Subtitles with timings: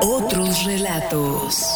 [0.00, 1.66] Otros relatos.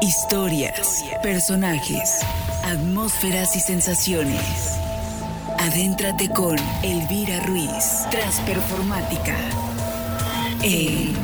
[0.00, 2.20] Historias, personajes,
[2.64, 4.76] atmósferas y sensaciones.
[5.58, 9.36] Adéntrate con Elvira Ruiz, Transperformática.
[10.62, 11.14] En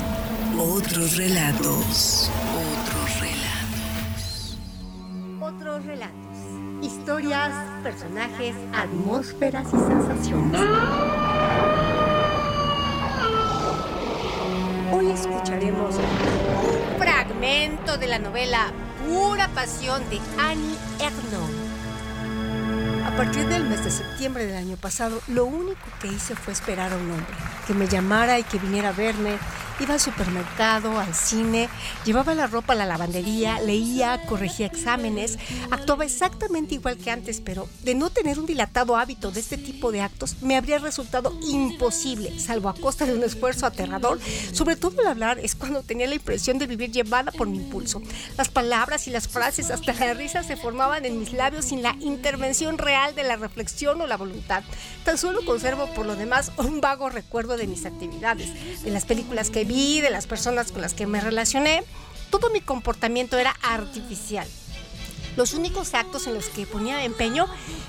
[0.61, 2.31] Otros relatos.
[2.55, 4.59] Otros relatos.
[5.41, 6.15] Otros relatos.
[6.83, 7.53] Historias,
[7.83, 11.26] personajes, atmósferas y sensaciones.
[15.65, 18.67] Un fragmento de la novela
[19.07, 21.51] Pura Pasión de Annie Ernaux.
[23.07, 26.93] A partir del mes de septiembre del año pasado, lo único que hice fue esperar
[26.93, 27.35] a un hombre
[27.67, 29.39] que me llamara y que viniera a verme.
[29.79, 31.69] Iba al supermercado, al cine,
[32.07, 35.39] llevaba la ropa a la lavandería, leía, corregía exámenes,
[35.71, 39.93] actuaba exactamente igual que antes, pero de no tener un dilatado hábito de este tipo
[39.93, 44.19] de actos, me habría resultado imposible, salvo a costa de un esfuerzo aterrador.
[44.53, 48.01] Sobre todo al hablar es cuando tenía la impresión de vivir llevada por mi impulso.
[48.39, 51.97] Las palabras y las frases, hasta la risa, se formaban en mis labios sin la
[52.01, 54.65] intervención real de la reflexión o la voluntad.
[55.05, 59.51] Tan solo conservo por lo demás un vago recuerdo de mis actividades, de las películas
[59.51, 61.83] que de las personas con las que me relacioné.
[62.31, 64.47] Todo mi comportamiento era artificial.
[65.37, 67.47] Los únicos actos en los que ponía empeño,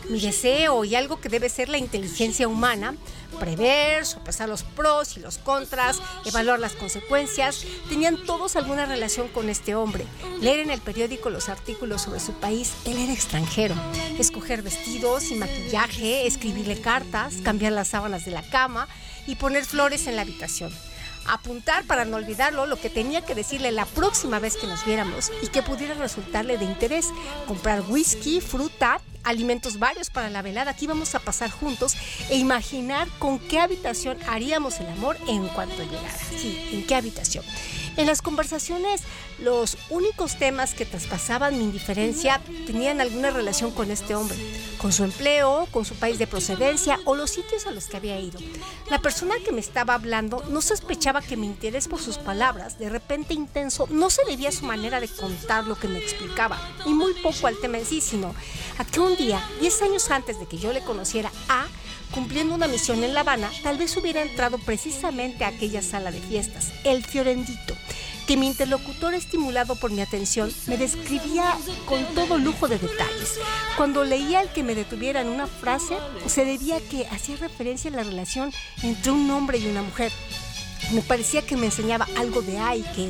[0.10, 2.96] mi deseo y algo que debe ser la inteligencia humana,
[3.40, 9.48] prever, sopesar los pros y los contras, evaluar las consecuencias, tenían todos alguna relación con
[9.48, 10.06] este hombre.
[10.42, 13.76] Leer en el periódico los artículos sobre su país, él era extranjero.
[14.20, 18.90] Escoger vestidos y maquillaje, escribirle cartas, cambiar las sábanas de la cama
[19.26, 20.74] y poner flores en la habitación
[21.28, 25.32] apuntar para no olvidarlo lo que tenía que decirle la próxima vez que nos viéramos
[25.42, 27.08] y que pudiera resultarle de interés.
[27.48, 31.96] Comprar whisky, fruta, alimentos varios para la velada que íbamos a pasar juntos
[32.30, 36.18] e imaginar con qué habitación haríamos el amor en cuanto llegara.
[36.38, 37.44] Sí, en qué habitación.
[37.98, 39.02] En las conversaciones,
[39.40, 44.38] los únicos temas que traspasaban mi indiferencia tenían alguna relación con este hombre,
[44.78, 48.20] con su empleo, con su país de procedencia o los sitios a los que había
[48.20, 48.40] ido.
[48.92, 52.90] La persona que me estaba hablando no sospechaba que mi interés por sus palabras, de
[52.90, 56.94] repente intenso, no se debía a su manera de contar lo que me explicaba, y
[56.94, 58.36] muy poco al tema en sí, sino
[58.78, 61.66] a que un día, 10 años antes de que yo le conociera a,
[62.12, 66.22] cumpliendo una misión en La Habana, tal vez hubiera entrado precisamente a aquella sala de
[66.22, 67.76] fiestas, el Fiorendito,
[68.28, 73.40] que mi interlocutor, estimulado por mi atención, me describía con todo lujo de detalles.
[73.78, 77.96] Cuando leía el que me detuviera en una frase, se debía que hacía referencia a
[77.96, 78.52] la relación
[78.84, 80.12] entre un hombre y una mujer.
[80.92, 83.10] Me parecía que me enseñaba algo de ahí que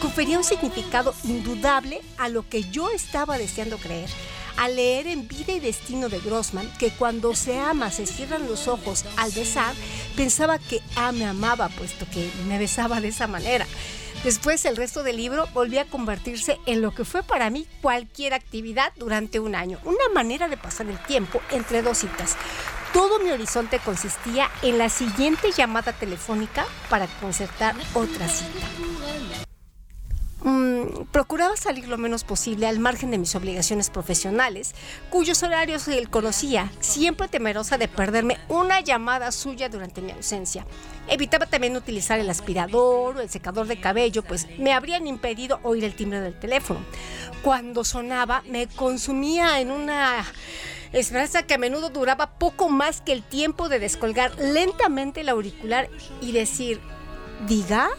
[0.00, 4.10] confería un significado indudable a lo que yo estaba deseando creer
[4.58, 8.66] al leer en Vida y Destino de Grossman que cuando se ama se cierran los
[8.66, 9.72] ojos al besar,
[10.16, 13.66] pensaba que A me amaba, puesto que me besaba de esa manera.
[14.24, 18.34] Después el resto del libro volvió a convertirse en lo que fue para mí cualquier
[18.34, 22.36] actividad durante un año, una manera de pasar el tiempo entre dos citas.
[22.92, 29.47] Todo mi horizonte consistía en la siguiente llamada telefónica para concertar otra cita.
[30.42, 34.72] Mm, procuraba salir lo menos posible al margen de mis obligaciones profesionales,
[35.10, 40.64] cuyos horarios él conocía, siempre temerosa de perderme una llamada suya durante mi ausencia.
[41.08, 45.82] Evitaba también utilizar el aspirador o el secador de cabello, pues me habrían impedido oír
[45.82, 46.80] el timbre del teléfono.
[47.42, 50.24] Cuando sonaba, me consumía en una
[50.92, 55.90] esperanza que a menudo duraba poco más que el tiempo de descolgar lentamente el auricular
[56.20, 56.80] y decir,
[57.48, 57.90] diga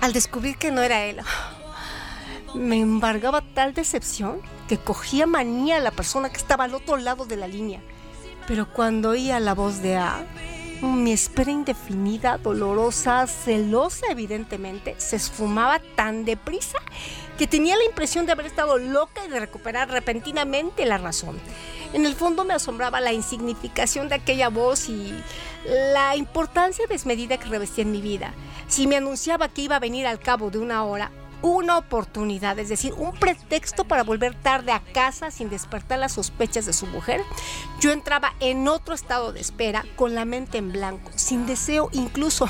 [0.00, 1.20] al descubrir que no era él,
[2.54, 7.26] me embargaba tal decepción que cogía manía a la persona que estaba al otro lado
[7.26, 7.80] de la línea.
[8.46, 10.24] Pero cuando oía la voz de A,
[10.82, 16.78] mi espera indefinida, dolorosa, celosa evidentemente, se esfumaba tan deprisa
[17.38, 21.38] que tenía la impresión de haber estado loca y de recuperar repentinamente la razón.
[21.92, 25.14] En el fondo me asombraba la insignificación de aquella voz y
[25.92, 28.34] la importancia desmedida que revestía en mi vida.
[28.68, 31.12] Si me anunciaba que iba a venir al cabo de una hora,
[31.42, 36.66] una oportunidad, es decir, un pretexto para volver tarde a casa sin despertar las sospechas
[36.66, 37.22] de su mujer,
[37.80, 42.48] yo entraba en otro estado de espera, con la mente en blanco, sin deseo incluso,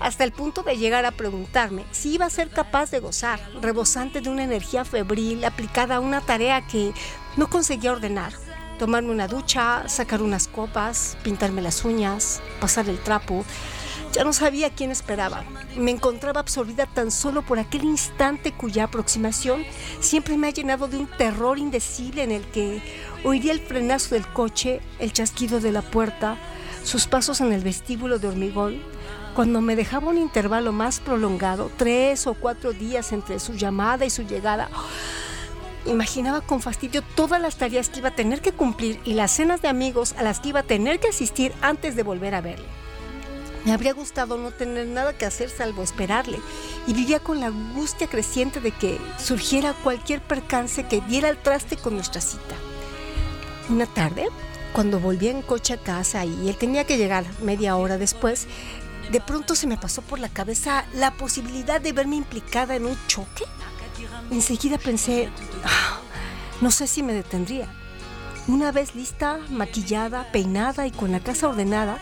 [0.00, 4.20] hasta el punto de llegar a preguntarme si iba a ser capaz de gozar, rebosante
[4.20, 6.92] de una energía febril aplicada a una tarea que
[7.36, 8.32] no conseguía ordenar.
[8.78, 13.42] Tomarme una ducha, sacar unas copas, pintarme las uñas, pasar el trapo,
[14.12, 15.44] ya no sabía quién esperaba.
[15.76, 19.64] Me encontraba absorbida tan solo por aquel instante cuya aproximación
[20.00, 22.82] siempre me ha llenado de un terror indecible en el que
[23.24, 26.38] oiría el frenazo del coche, el chasquido de la puerta,
[26.82, 28.82] sus pasos en el vestíbulo de hormigón,
[29.34, 34.10] Cuando me dejaba un intervalo más prolongado, tres o cuatro días entre su llamada y
[34.10, 34.70] su llegada,
[35.84, 39.60] imaginaba con fastidio todas las tareas que iba a tener que cumplir y las cenas
[39.60, 42.85] de amigos a las que iba a tener que asistir antes de volver a verle.
[43.66, 46.38] Me habría gustado no tener nada que hacer salvo esperarle
[46.86, 51.76] y vivía con la angustia creciente de que surgiera cualquier percance que diera el traste
[51.76, 52.54] con nuestra cita.
[53.68, 54.28] Una tarde,
[54.72, 58.46] cuando volví en coche a casa y él tenía que llegar media hora después,
[59.10, 62.96] de pronto se me pasó por la cabeza la posibilidad de verme implicada en un
[63.08, 63.44] choque
[64.30, 65.30] Enseguida pensé,
[65.64, 66.00] ah,
[66.60, 67.68] no sé si me detendría.
[68.48, 71.98] Una vez lista, maquillada, peinada y con la casa ordenada,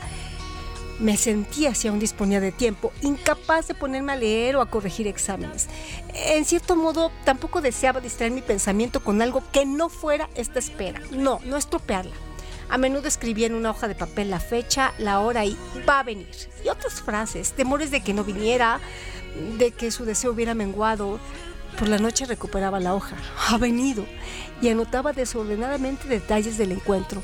[1.00, 5.06] me sentía, si aún disponía de tiempo, incapaz de ponerme a leer o a corregir
[5.06, 5.68] exámenes.
[6.14, 11.00] En cierto modo, tampoco deseaba distraer mi pensamiento con algo que no fuera esta espera.
[11.10, 12.14] No, no estropearla.
[12.68, 15.56] A menudo escribía en una hoja de papel la fecha, la hora y
[15.88, 16.28] va a venir.
[16.64, 18.80] Y otras frases, temores de que no viniera,
[19.58, 21.18] de que su deseo hubiera menguado,
[21.78, 23.16] por la noche recuperaba la hoja.
[23.48, 24.06] Ha venido.
[24.62, 27.20] Y anotaba desordenadamente detalles del encuentro.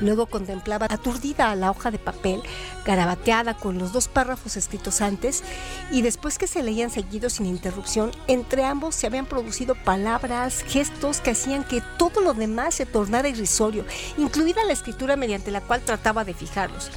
[0.00, 2.42] Luego contemplaba aturdida la hoja de papel,
[2.84, 5.42] garabateada con los dos párrafos escritos antes,
[5.90, 11.20] y después que se leían seguidos sin interrupción, entre ambos se habían producido palabras, gestos
[11.20, 13.84] que hacían que todo lo demás se tornara irrisorio,
[14.16, 16.90] incluida la escritura mediante la cual trataba de fijarlos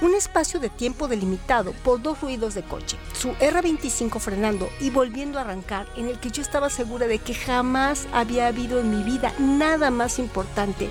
[0.00, 5.38] un espacio de tiempo delimitado por dos ruidos de coche, su R25 frenando y volviendo
[5.38, 9.02] a arrancar, en el que yo estaba segura de que jamás había habido en mi
[9.02, 10.88] vida nada más importante.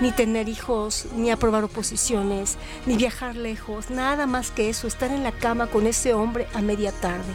[0.00, 2.56] Ni tener hijos, ni aprobar oposiciones,
[2.86, 6.60] ni viajar lejos, nada más que eso, estar en la cama con ese hombre a
[6.60, 7.32] media tarde.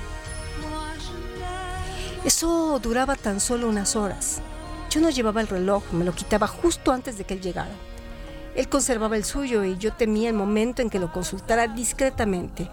[2.25, 4.41] Eso duraba tan solo unas horas.
[4.89, 7.71] Yo no llevaba el reloj, me lo quitaba justo antes de que él llegara.
[8.57, 12.67] Él conservaba el suyo y yo temía el momento en que lo consultara discretamente.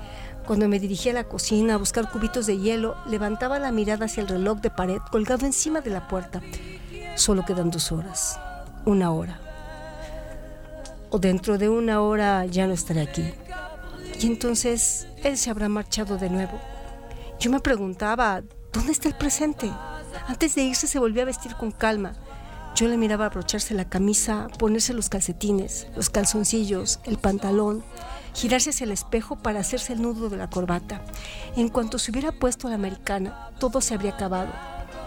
[0.47, 4.23] Cuando me dirigía a la cocina a buscar cubitos de hielo, levantaba la mirada hacia
[4.23, 6.41] el reloj de pared colgado encima de la puerta.
[7.17, 8.41] Solo quedan dos horas,
[8.87, 9.39] una hora.
[11.11, 13.35] O dentro de una hora ya no estaré aquí.
[14.19, 16.59] Y entonces él se habrá marchado de nuevo.
[17.39, 18.43] Yo me preguntaba,
[18.73, 19.71] ¿dónde está el presente?
[20.29, 22.15] Antes de irse se volvió a vestir con calma.
[22.75, 27.85] Yo le miraba abrocharse la camisa, ponerse los calcetines, los calzoncillos, el pantalón,
[28.35, 31.01] girarse hacia el espejo para hacerse el nudo de la corbata.
[31.57, 34.51] En cuanto se hubiera puesto la americana, todo se habría acabado.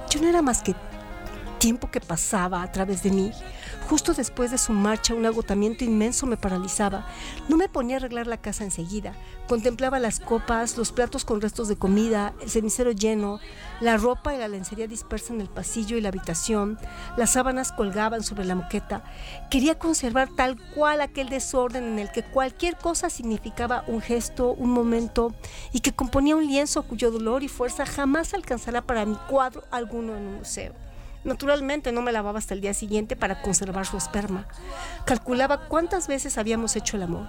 [0.09, 0.75] Yo no era más que
[1.57, 3.31] tiempo que pasaba a través de mí.
[3.89, 7.07] Justo después de su marcha, un agotamiento inmenso me paralizaba.
[7.47, 9.13] No me ponía a arreglar la casa enseguida.
[9.47, 13.39] Contemplaba las copas, los platos con restos de comida, el cenicero lleno,
[13.79, 16.77] la ropa y la lencería dispersa en el pasillo y la habitación.
[17.15, 19.03] Las sábanas colgaban sobre la moqueta.
[19.49, 24.71] Quería conservar tal cual aquel desorden en el que cualquier cosa significaba un gesto, un
[24.71, 25.33] momento,
[25.71, 30.15] y que componía un lienzo cuyo dolor y fuerza jamás alcanzará para mi cuadro alguno
[30.15, 30.86] en un museo.
[31.27, 34.47] Naturalmente no me lavaba hasta el día siguiente para conservar su esperma.
[35.05, 37.27] Calculaba cuántas veces habíamos hecho el amor.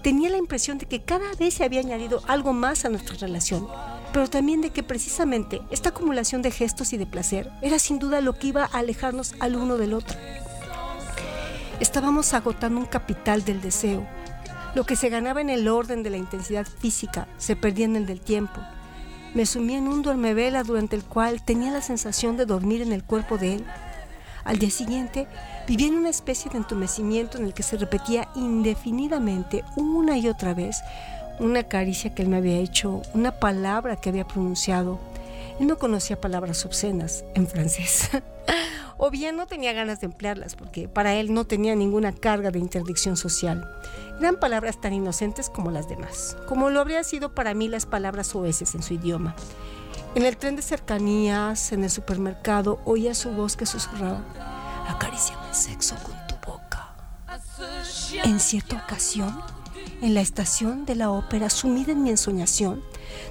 [0.00, 3.66] Tenía la impresión de que cada vez se había añadido algo más a nuestra relación,
[4.12, 8.20] pero también de que precisamente esta acumulación de gestos y de placer era sin duda
[8.20, 10.16] lo que iba a alejarnos al uno del otro.
[11.80, 14.06] Estábamos agotando un capital del deseo.
[14.76, 18.06] Lo que se ganaba en el orden de la intensidad física se perdía en el
[18.06, 18.60] del tiempo
[19.34, 23.02] me sumí en un duermevela durante el cual tenía la sensación de dormir en el
[23.02, 23.64] cuerpo de él.
[24.44, 25.26] Al día siguiente
[25.66, 30.54] viví en una especie de entumecimiento en el que se repetía indefinidamente una y otra
[30.54, 30.82] vez
[31.38, 34.98] una caricia que él me había hecho, una palabra que había pronunciado.
[35.58, 38.10] Él no conocía palabras obscenas en francés.
[39.04, 42.60] o bien no tenía ganas de emplearlas porque para él no tenía ninguna carga de
[42.60, 43.68] interdicción social.
[44.20, 48.32] Eran palabras tan inocentes como las demás, como lo habría sido para mí las palabras
[48.36, 49.34] oeces en su idioma.
[50.14, 54.22] En el tren de cercanías, en el supermercado, oía su voz que susurraba,
[54.86, 56.94] acariciame el sexo con tu boca.
[58.22, 59.36] En cierta ocasión,
[60.00, 62.84] en la estación de la ópera, sumida en mi ensoñación,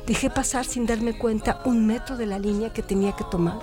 [0.05, 3.59] dejé pasar sin darme cuenta un metro de la línea que tenía que tomar.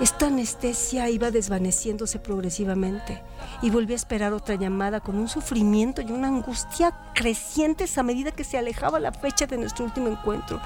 [0.00, 3.22] Esta anestesia iba desvaneciéndose progresivamente
[3.62, 8.32] y volví a esperar otra llamada con un sufrimiento y una angustia crecientes a medida
[8.32, 10.60] que se alejaba la fecha de nuestro último encuentro.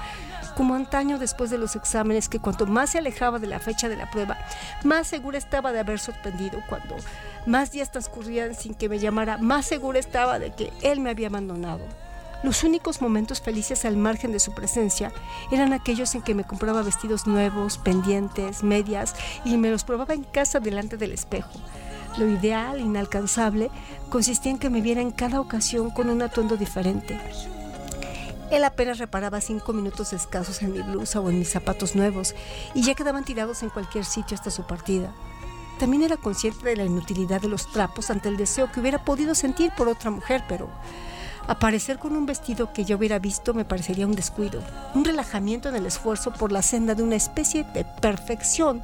[0.57, 3.97] Como antaño después de los exámenes, que cuanto más se alejaba de la fecha de
[3.97, 4.35] la prueba,
[4.83, 6.59] más segura estaba de haber sorprendido.
[6.67, 6.95] Cuando
[7.45, 11.27] más días transcurrían sin que me llamara, más segura estaba de que él me había
[11.27, 11.85] abandonado.
[12.41, 15.11] Los únicos momentos felices al margen de su presencia
[15.51, 20.23] eran aquellos en que me compraba vestidos nuevos, pendientes, medias y me los probaba en
[20.23, 21.51] casa delante del espejo.
[22.17, 23.69] Lo ideal, inalcanzable,
[24.09, 27.19] consistía en que me viera en cada ocasión con un atuendo diferente.
[28.51, 32.35] Él apenas reparaba cinco minutos escasos en mi blusa o en mis zapatos nuevos
[32.73, 35.13] y ya quedaban tirados en cualquier sitio hasta su partida.
[35.77, 39.35] También era consciente de la inutilidad de los trapos ante el deseo que hubiera podido
[39.35, 40.69] sentir por otra mujer, pero
[41.49, 44.61] aparecer con un vestido que yo hubiera visto me parecería un descuido,
[44.93, 48.83] un relajamiento en el esfuerzo por la senda de una especie de perfección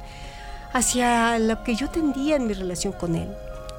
[0.72, 3.28] hacia lo que yo tendía en mi relación con él.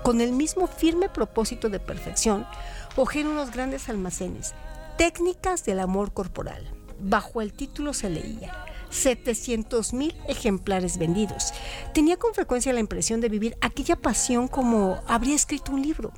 [0.03, 2.47] Con el mismo firme propósito de perfección,
[2.95, 4.53] ojé en unos grandes almacenes,
[4.97, 6.63] Técnicas del amor corporal.
[6.99, 8.53] Bajo el título se leía
[8.89, 11.53] 700 mil ejemplares vendidos.
[11.93, 16.11] Tenía con frecuencia la impresión de vivir aquella pasión como habría escrito un libro.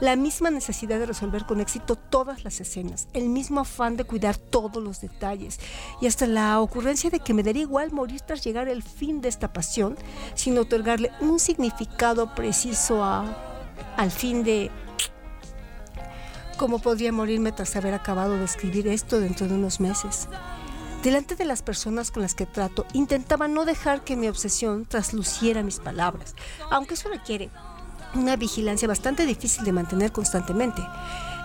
[0.00, 4.36] La misma necesidad de resolver con éxito todas las escenas, el mismo afán de cuidar
[4.36, 5.58] todos los detalles
[6.00, 9.28] y hasta la ocurrencia de que me daría igual morir tras llegar el fin de
[9.28, 9.96] esta pasión
[10.34, 14.70] sin otorgarle un significado preciso al fin de
[16.56, 20.28] ¿Cómo podría morirme tras haber acabado de escribir esto dentro de unos meses?
[21.04, 25.62] Delante de las personas con las que trato, intentaba no dejar que mi obsesión trasluciera
[25.62, 26.34] mis palabras,
[26.70, 27.50] aunque eso requiere
[28.14, 30.80] una vigilancia bastante difícil de mantener constantemente.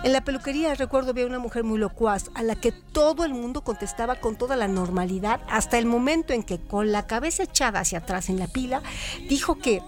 [0.06, 3.34] En la peluquería recuerdo vi a una mujer muy locuaz a la que todo el
[3.34, 7.82] mundo contestaba con toda la normalidad hasta el momento en que con la cabeza echada
[7.82, 8.82] hacia atrás en la pila
[9.28, 9.82] dijo que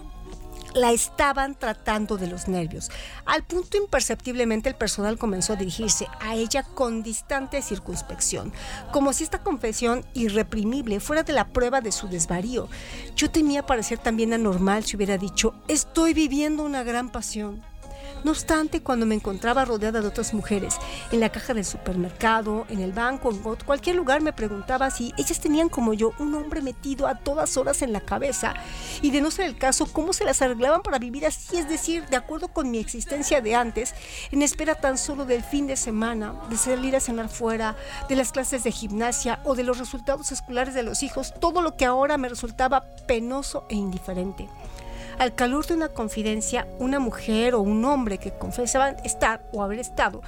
[0.74, 2.90] la estaban tratando de los nervios.
[3.24, 8.52] Al punto imperceptiblemente el personal comenzó a dirigirse a ella con distante circunspección,
[8.92, 12.68] como si esta confesión irreprimible fuera de la prueba de su desvarío.
[13.16, 17.71] Yo temía parecer también anormal si hubiera dicho, estoy viviendo una gran pasión.
[18.24, 20.76] No obstante, cuando me encontraba rodeada de otras mujeres,
[21.10, 25.40] en la caja del supermercado, en el banco, en cualquier lugar, me preguntaba si ellas
[25.40, 28.54] tenían como yo un hombre metido a todas horas en la cabeza.
[29.02, 32.06] Y de no ser el caso, cómo se las arreglaban para vivir así, es decir,
[32.06, 33.94] de acuerdo con mi existencia de antes,
[34.30, 37.76] en espera tan solo del fin de semana, de salir a cenar fuera,
[38.08, 41.76] de las clases de gimnasia o de los resultados escolares de los hijos, todo lo
[41.76, 44.48] que ahora me resultaba penoso e indiferente
[45.22, 49.78] al calor de una confidencia, una mujer o un hombre que confesaban estar o haber
[49.78, 50.20] estado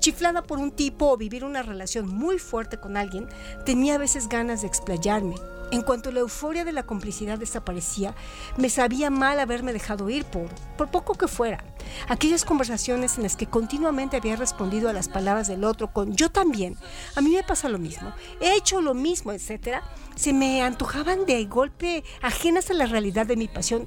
[0.00, 3.28] chiflada por un tipo o vivir una relación muy fuerte con alguien,
[3.64, 5.36] tenía a veces ganas de explayarme.
[5.70, 8.14] En cuanto la euforia de la complicidad desaparecía,
[8.56, 11.62] me sabía mal haberme dejado ir por, por poco que fuera.
[12.08, 16.30] Aquellas conversaciones en las que continuamente había respondido a las palabras del otro con yo
[16.30, 16.76] también,
[17.14, 19.82] a mí me pasa lo mismo, he hecho lo mismo, etcétera,
[20.16, 23.86] se me antojaban de golpe ajenas a la realidad de mi pasión,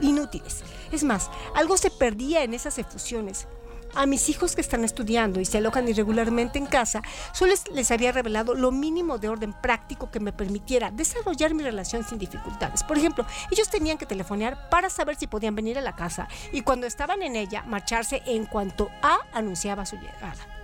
[0.00, 0.62] inútiles.
[0.90, 3.46] Es más, algo se perdía en esas efusiones.
[3.94, 8.12] A mis hijos que están estudiando y se alojan irregularmente en casa, solo les había
[8.12, 12.84] revelado lo mínimo de orden práctico que me permitiera desarrollar mi relación sin dificultades.
[12.84, 16.62] Por ejemplo, ellos tenían que telefonear para saber si podían venir a la casa y
[16.62, 20.59] cuando estaban en ella, marcharse en cuanto A anunciaba su llegada.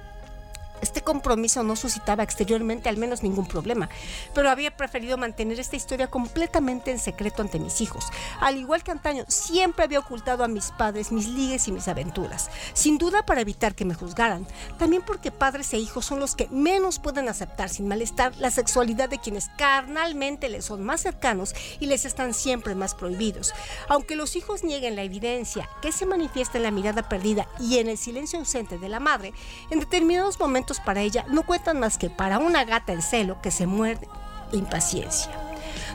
[0.80, 3.88] Este compromiso no suscitaba exteriormente al menos ningún problema,
[4.34, 8.06] pero había preferido mantener esta historia completamente en secreto ante mis hijos.
[8.40, 12.50] Al igual que antaño, siempre había ocultado a mis padres mis ligues y mis aventuras,
[12.74, 14.46] sin duda para evitar que me juzgaran,
[14.78, 19.08] también porque padres e hijos son los que menos pueden aceptar sin malestar la sexualidad
[19.08, 23.54] de quienes carnalmente les son más cercanos y les están siempre más prohibidos.
[23.88, 27.88] Aunque los hijos nieguen la evidencia que se manifiesta en la mirada perdida y en
[27.88, 29.32] el silencio ausente de la madre,
[29.70, 33.50] en determinados momentos para ella no cuentan más que para una gata en celo que
[33.50, 34.08] se muerde
[34.50, 35.30] de impaciencia.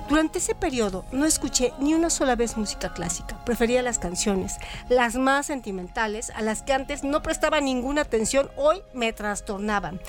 [0.09, 4.57] Durante ese periodo no escuché ni una sola vez música clásica, prefería las canciones,
[4.89, 10.01] las más sentimentales, a las que antes no prestaba ninguna atención, hoy me trastornaban.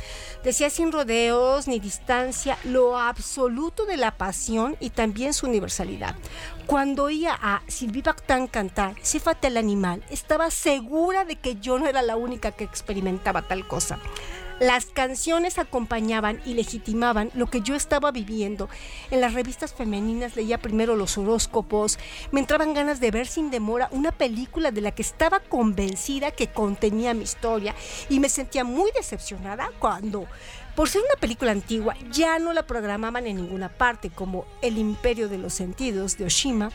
[0.42, 6.16] Decía sin rodeos ni distancia lo absoluto de la pasión y también su universalidad.
[6.66, 11.86] Cuando oía a Sylvie Vartan cantar Céfate el animal, estaba segura de que yo no
[11.86, 13.98] era la única que experimentaba tal cosa.
[14.62, 18.68] Las canciones acompañaban y legitimaban lo que yo estaba viviendo.
[19.10, 21.98] En las revistas femeninas leía primero los horóscopos,
[22.30, 26.46] me entraban ganas de ver sin demora una película de la que estaba convencida que
[26.46, 27.74] contenía mi historia
[28.08, 30.28] y me sentía muy decepcionada cuando
[30.76, 35.28] por ser una película antigua, ya no la programaban en ninguna parte, como El Imperio
[35.28, 36.70] de los Sentidos de Oshima,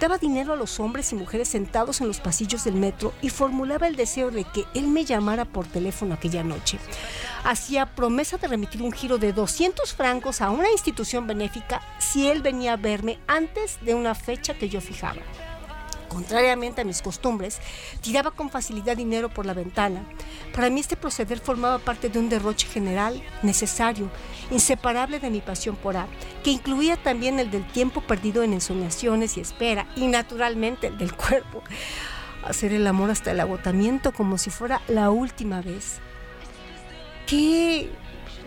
[0.00, 3.88] daba dinero a los hombres y mujeres sentados en los pasillos del metro y formulaba
[3.88, 6.78] el deseo de que él me llamara por teléfono aquella noche.
[7.44, 12.42] Hacía promesa de remitir un giro de 200 francos a una institución benéfica si él
[12.42, 15.22] venía a verme antes de una fecha que yo fijaba
[16.08, 17.60] contrariamente a mis costumbres,
[18.00, 20.04] tiraba con facilidad dinero por la ventana.
[20.52, 24.10] Para mí este proceder formaba parte de un derroche general, necesario,
[24.50, 26.06] inseparable de mi pasión por A,
[26.42, 31.14] que incluía también el del tiempo perdido en ensoñaciones y espera, y naturalmente el del
[31.14, 31.62] cuerpo.
[32.44, 35.98] Hacer el amor hasta el agotamiento como si fuera la última vez.
[37.26, 37.90] ¿Qué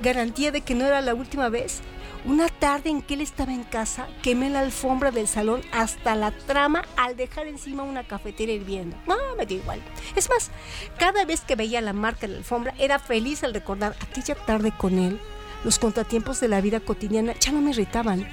[0.02, 1.82] garantía de que no era la última vez.
[2.24, 6.32] Una tarde en que él estaba en casa, quemé la alfombra del salón hasta la
[6.32, 8.96] trama al dejar encima una cafetera hirviendo.
[9.08, 9.82] No, me dio igual.
[10.16, 10.52] Es más,
[11.00, 14.72] cada vez que veía la marca en la alfombra era feliz al recordar aquella tarde
[14.78, 15.20] con él.
[15.64, 18.28] Los contratiempos de la vida cotidiana ya no me irritaban.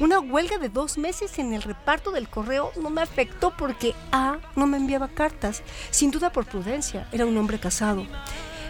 [0.00, 4.38] Una huelga de dos meses en el reparto del correo no me afectó porque A
[4.54, 8.06] no me enviaba cartas, sin duda por prudencia, era un hombre casado.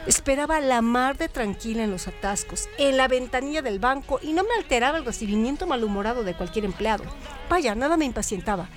[0.07, 4.43] Esperaba la mar de tranquila en los atascos, en la ventanilla del banco y no
[4.43, 7.05] me alteraba el recibimiento malhumorado de cualquier empleado.
[7.51, 8.71] Vaya, nada me impacientaba.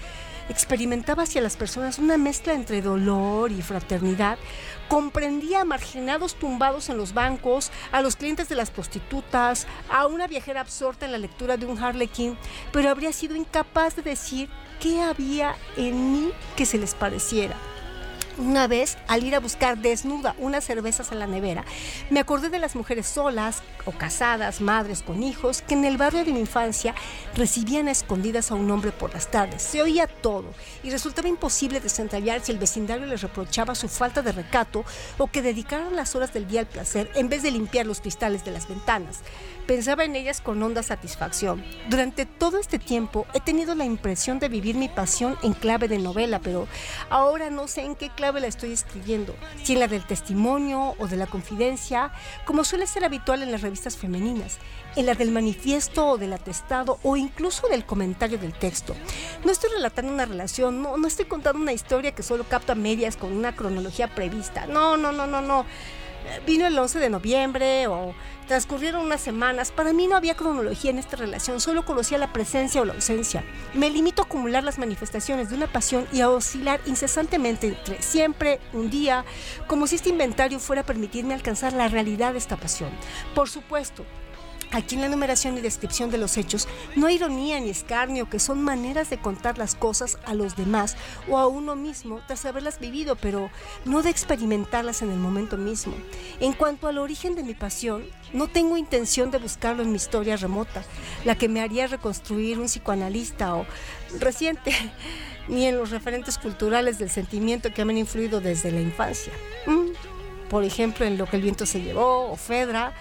[0.50, 4.38] Experimentaba hacia las personas una mezcla entre dolor y fraternidad.
[4.92, 10.28] Comprendía a marginados tumbados en los bancos, a los clientes de las prostitutas, a una
[10.28, 12.38] viajera absorta en la lectura de un Harlequin,
[12.74, 14.50] pero habría sido incapaz de decir
[14.82, 17.56] qué había en mí que se les pareciera.
[18.38, 21.66] Una vez, al ir a buscar desnuda unas cervezas en la nevera,
[22.10, 26.24] me acordé de las mujeres solas o casadas, madres con hijos, que en el barrio
[26.24, 26.96] de mi infancia
[27.36, 29.62] recibían a escondidas a un hombre por las tardes.
[29.62, 30.46] Se oía todo
[30.82, 34.86] y resultaba imposible desentrañar si el vecindario les reprochaba su falta de recato
[35.18, 38.46] o que dedicaran las horas del día al placer en vez de limpiar los cristales
[38.46, 39.20] de las ventanas.
[39.68, 41.64] Pensaba en ellas con honda satisfacción.
[41.90, 46.00] Durante todo este tiempo he tenido la impresión de vivir mi pasión en clave de
[46.00, 46.68] novela, pero
[47.10, 51.08] ahora no sé en qué clave la estoy escribiendo, si en la del testimonio o
[51.08, 52.12] de la confidencia,
[52.46, 54.58] como suele ser habitual en las revistas femeninas,
[54.96, 58.96] en la del manifiesto o del atestado o incluso del comentario del texto.
[59.46, 63.16] No estoy relatando una relación, no, no estoy contando una historia que solo capta medias
[63.16, 64.66] con una cronología prevista.
[64.66, 65.66] No, no, no, no, no
[66.46, 68.14] vino el 11 de noviembre o
[68.48, 69.72] transcurrieron unas semanas.
[69.72, 73.44] Para mí no había cronología en esta relación, solo conocía la presencia o la ausencia.
[73.74, 78.60] Me limito a acumular las manifestaciones de una pasión y a oscilar incesantemente entre siempre,
[78.74, 79.26] un día,
[79.68, 82.90] como si este inventario fuera a permitirme alcanzar la realidad de esta pasión.
[83.34, 84.06] Por supuesto,
[84.74, 88.40] Aquí en la numeración y descripción de los hechos no hay ironía ni escarnio, que
[88.40, 90.96] son maneras de contar las cosas a los demás
[91.28, 93.50] o a uno mismo tras haberlas vivido, pero
[93.84, 95.94] no de experimentarlas en el momento mismo.
[96.40, 100.38] En cuanto al origen de mi pasión, no tengo intención de buscarlo en mi historia
[100.38, 100.84] remota,
[101.26, 103.66] la que me haría reconstruir un psicoanalista o
[104.20, 104.74] reciente,
[105.50, 109.34] ni en los referentes culturales del sentimiento que me han influido desde la infancia.
[109.66, 109.92] Mm,
[110.50, 112.94] por ejemplo, en Lo que el viento se llevó o Fedra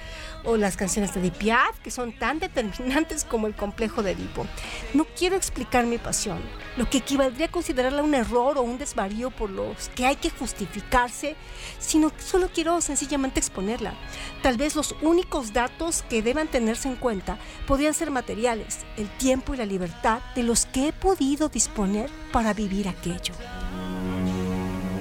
[0.44, 4.46] o las canciones de Piaf, que son tan determinantes como el complejo de Edipo.
[4.94, 6.40] No quiero explicar mi pasión,
[6.76, 10.31] lo que equivaldría a considerarla un error o un desvarío por los que hay que
[10.31, 11.37] justificarse,
[11.79, 13.94] sino solo quiero sencillamente exponerla.
[14.42, 19.55] Tal vez los únicos datos que deban tenerse en cuenta podrían ser materiales, el tiempo
[19.55, 23.35] y la libertad de los que he podido disponer para vivir aquello.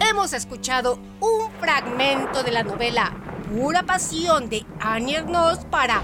[0.10, 6.02] Hemos escuchado un fragmento de la novela pura pasión de Annie Ernaux para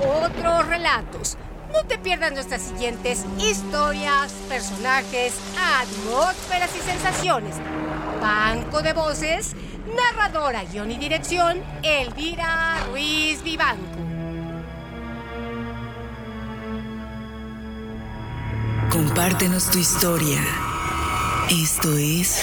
[0.00, 1.36] otros relatos.
[1.72, 7.56] No te pierdas nuestras siguientes historias, personajes, atmósferas y sensaciones.
[8.20, 9.54] Banco de voces,
[9.94, 13.82] narradora, guion y dirección, Elvira Ruiz Vivanco.
[18.90, 20.40] Compártenos tu historia.
[21.50, 22.42] Esto es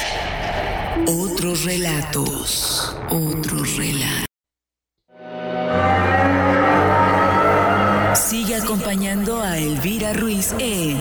[1.07, 2.95] Otros Relatos.
[3.09, 4.32] Otros Relatos.
[10.13, 10.99] Ruiz en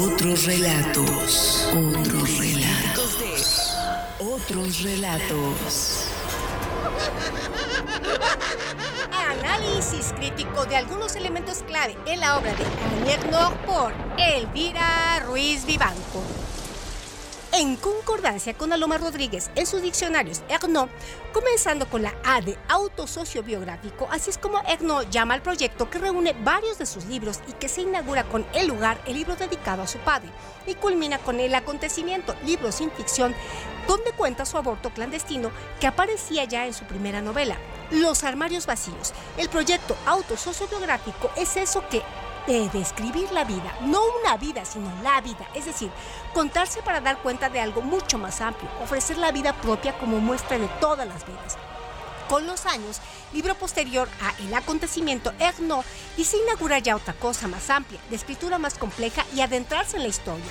[0.00, 1.68] Otros Relatos.
[1.72, 3.76] Otros Relatos.
[4.20, 6.04] Otros Relatos.
[9.40, 13.18] Análisis crítico de algunos elementos clave en la obra de Annie
[13.66, 16.22] por Elvira Ruiz Vivanco.
[17.58, 20.90] En concordancia con Aloma Rodríguez en sus diccionarios Erno,
[21.32, 26.36] comenzando con la A de autosociobiográfico, así es como Erno llama al proyecto que reúne
[26.44, 29.86] varios de sus libros y que se inaugura con El lugar, el libro dedicado a
[29.86, 30.28] su padre,
[30.66, 33.34] y culmina con El acontecimiento, libro sin ficción,
[33.88, 37.56] donde cuenta su aborto clandestino que aparecía ya en su primera novela,
[37.90, 39.14] Los armarios vacíos.
[39.38, 42.02] El proyecto autosociobiográfico es eso que
[42.46, 45.90] de describir la vida, no una vida, sino la vida, es decir,
[46.36, 50.58] contarse para dar cuenta de algo mucho más amplio, ofrecer la vida propia como muestra
[50.58, 51.56] de todas las vidas.
[52.28, 53.00] Con los años,
[53.32, 55.32] libro posterior a El acontecimiento
[56.18, 60.02] y se inaugura ya otra cosa más amplia, de escritura más compleja y adentrarse en
[60.02, 60.44] la historia.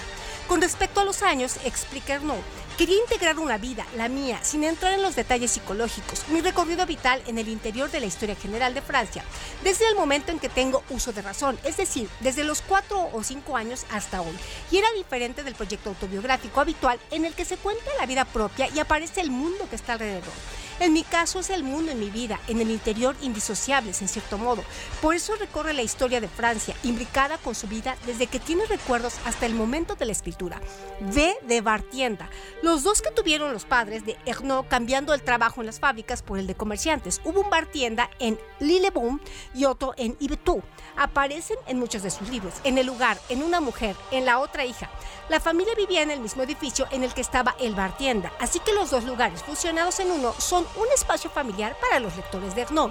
[0.48, 2.34] Con respecto a los años, explica no.
[2.78, 7.22] Quería integrar una vida, la mía, sin entrar en los detalles psicológicos, mi recorrido vital
[7.26, 9.24] en el interior de la historia general de Francia,
[9.64, 13.24] desde el momento en que tengo uso de razón, es decir, desde los cuatro o
[13.24, 14.36] cinco años hasta hoy.
[14.72, 18.68] Y era diferente del proyecto autobiográfico habitual en el que se cuenta la vida propia
[18.68, 20.34] y aparece el mundo que está alrededor.
[20.82, 24.38] En mi caso es el mundo en mi vida, en el interior indisociables en cierto
[24.38, 24.62] modo.
[25.02, 29.16] Por eso recorre la historia de Francia, imbricada con su vida desde que tiene recuerdos
[29.24, 30.60] hasta el momento de la escritura.
[31.00, 32.30] V de Bartienda,
[32.66, 36.40] los dos que tuvieron los padres de Ernaud cambiando el trabajo en las fábricas por
[36.40, 37.22] el de comerciantes.
[37.24, 39.20] Hubo un Bartienda en Lilleboom
[39.54, 40.64] y otro en Ibetou.
[40.98, 44.66] Aparecen en muchos de sus libros, en el lugar, en una mujer, en la otra
[44.66, 44.90] hija.
[45.30, 48.74] La familia vivía en el mismo edificio en el que estaba el Bartienda, así que
[48.74, 52.90] los dos lugares fusionados en uno son un espacio familiar para los lectores de Arnaud.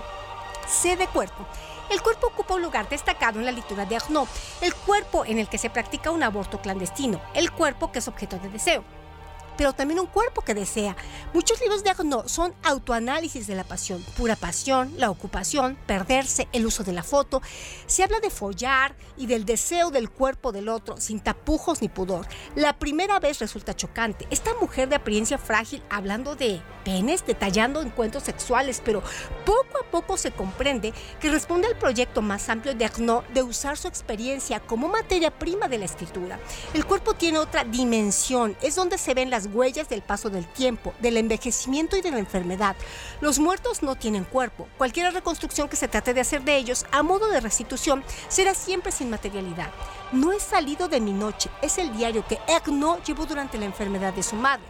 [0.69, 1.45] C de cuerpo.
[1.91, 4.29] El cuerpo ocupa un lugar destacado en la lectura de Arnaud,
[4.61, 8.39] el cuerpo en el que se practica un aborto clandestino, el cuerpo que es objeto
[8.39, 8.85] de deseo
[9.57, 10.97] pero también un cuerpo que desea.
[11.33, 16.67] Muchos libros de Arnaud son autoanálisis de la pasión, pura pasión, la ocupación, perderse, el
[16.67, 17.43] uso de la foto.
[17.87, 22.27] Se habla de follar y del deseo del cuerpo del otro, sin tapujos ni pudor.
[22.55, 24.27] La primera vez resulta chocante.
[24.31, 29.03] Esta mujer de apariencia frágil hablando de penes, detallando encuentros sexuales, pero
[29.45, 33.77] poco a poco se comprende que responde al proyecto más amplio de Arnaud de usar
[33.77, 36.39] su experiencia como materia prima de la escritura.
[36.75, 40.95] El cuerpo tiene otra dimensión, es donde se ven las huellas del paso del tiempo,
[41.01, 42.77] del envejecimiento y de la enfermedad.
[43.21, 44.69] Los muertos no tienen cuerpo.
[44.79, 48.93] Cualquier reconstrucción que se trate de hacer de ellos a modo de restitución será siempre
[48.93, 49.71] sin materialidad.
[50.13, 54.13] No he salido de mi noche, es el diario que Erno llevó durante la enfermedad
[54.13, 54.65] de su madre.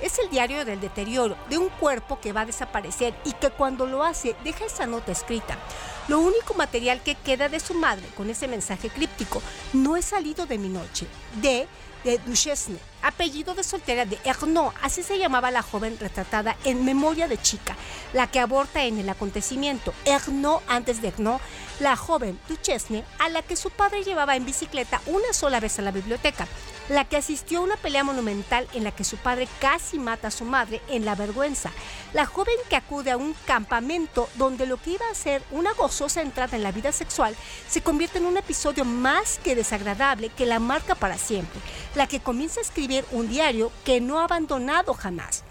[0.00, 3.86] Es el diario del deterioro, de un cuerpo que va a desaparecer y que cuando
[3.86, 5.56] lo hace deja esa nota escrita.
[6.08, 10.46] Lo único material que queda de su madre con ese mensaje críptico, no he salido
[10.46, 11.06] de mi noche,
[11.40, 11.66] de
[12.06, 17.28] de Duchesne, apellido de soltera de Ernaud, así se llamaba la joven retratada en Memoria
[17.28, 17.76] de Chica,
[18.12, 19.94] la que aborta en el acontecimiento.
[20.04, 21.40] Ernaud antes de Ernaud,
[21.80, 25.82] la joven Duchesne, a la que su padre llevaba en bicicleta una sola vez a
[25.82, 26.48] la biblioteca
[26.88, 30.30] la que asistió a una pelea monumental en la que su padre casi mata a
[30.30, 31.72] su madre en la vergüenza,
[32.12, 36.22] la joven que acude a un campamento donde lo que iba a ser una gozosa
[36.22, 37.34] entrada en la vida sexual
[37.68, 41.60] se convierte en un episodio más que desagradable que la marca para siempre,
[41.94, 45.45] la que comienza a escribir un diario que no ha abandonado jamás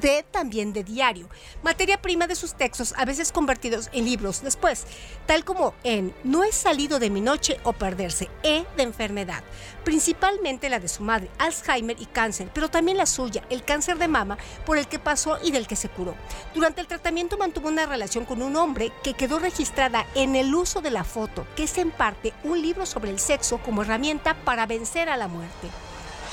[0.00, 1.28] de también de diario,
[1.62, 4.86] materia prima de sus textos a veces convertidos en libros después,
[5.26, 9.42] tal como en No he salido de mi noche o perderse, E de enfermedad,
[9.84, 14.08] principalmente la de su madre, Alzheimer y cáncer, pero también la suya, el cáncer de
[14.08, 16.14] mama por el que pasó y del que se curó.
[16.54, 20.80] Durante el tratamiento mantuvo una relación con un hombre que quedó registrada en el uso
[20.80, 24.66] de la foto, que es en parte un libro sobre el sexo como herramienta para
[24.66, 25.68] vencer a la muerte.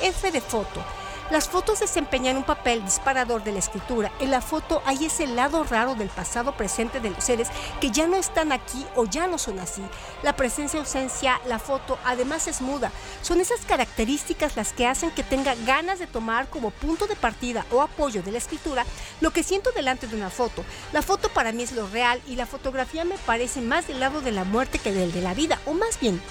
[0.01, 0.83] F de foto
[1.29, 4.11] las fotos desempeñan un papel disparador de la escritura.
[4.19, 8.07] En la foto hay ese lado raro del pasado presente de los seres que ya
[8.07, 9.83] no están aquí o ya no son así.
[10.23, 12.91] La presencia, ausencia, la foto además es muda.
[13.21, 17.65] Son esas características las que hacen que tenga ganas de tomar como punto de partida
[17.71, 18.85] o apoyo de la escritura
[19.21, 20.63] lo que siento delante de una foto.
[20.93, 24.21] La foto para mí es lo real y la fotografía me parece más del lado
[24.21, 26.21] de la muerte que del de la vida, o más bien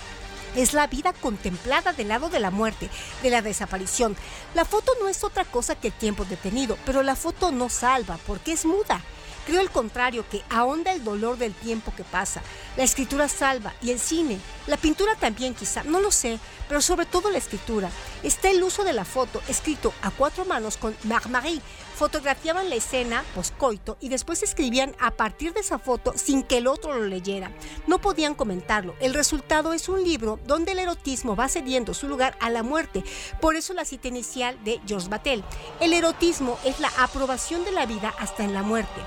[0.57, 2.91] es la vida contemplada del lado de la muerte,
[3.23, 4.17] de la desaparición.
[4.55, 8.19] La foto no es otra cosa que el tiempo detenido, pero la foto no salva
[8.27, 9.01] porque es muda.
[9.49, 12.43] Creo el contrario, que ahonda el dolor del tiempo que pasa.
[12.77, 17.07] La escritura salva y el cine, la pintura también quizá, no lo sé, pero sobre
[17.07, 17.89] todo la escritura.
[18.23, 21.63] Está el uso de la foto, escrito a cuatro manos con Marmarie.
[21.99, 26.69] Fotografiaban la escena poscoito y después escribían a partir de esa foto sin que el
[26.69, 27.51] otro lo leyera.
[27.89, 28.95] No podían comentarlo.
[29.01, 33.03] El resultado es un libro donde el erotismo va cediendo su lugar a la muerte.
[33.41, 35.43] Por eso la cita inicial de Georges Batel.
[35.81, 39.01] El erotismo es la aprobación de la vida hasta en la muerte.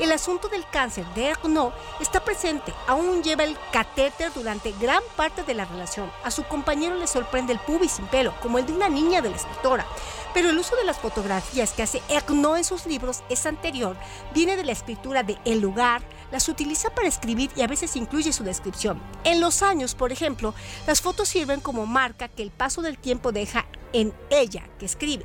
[0.00, 5.42] El asunto del cáncer de Ernaud está presente, aún lleva el catéter durante gran parte
[5.42, 6.10] de la relación.
[6.24, 9.28] A su compañero le sorprende el pubis sin pelo, como el de una niña de
[9.28, 9.86] la escritora.
[10.32, 13.94] Pero el uso de las fotografías que hace Ernaud en sus libros es anterior,
[14.32, 16.00] viene de la escritura de El lugar,
[16.32, 19.02] las utiliza para escribir y a veces incluye su descripción.
[19.24, 20.54] En los años, por ejemplo,
[20.86, 25.24] las fotos sirven como marca que el paso del tiempo deja en ella que escribe.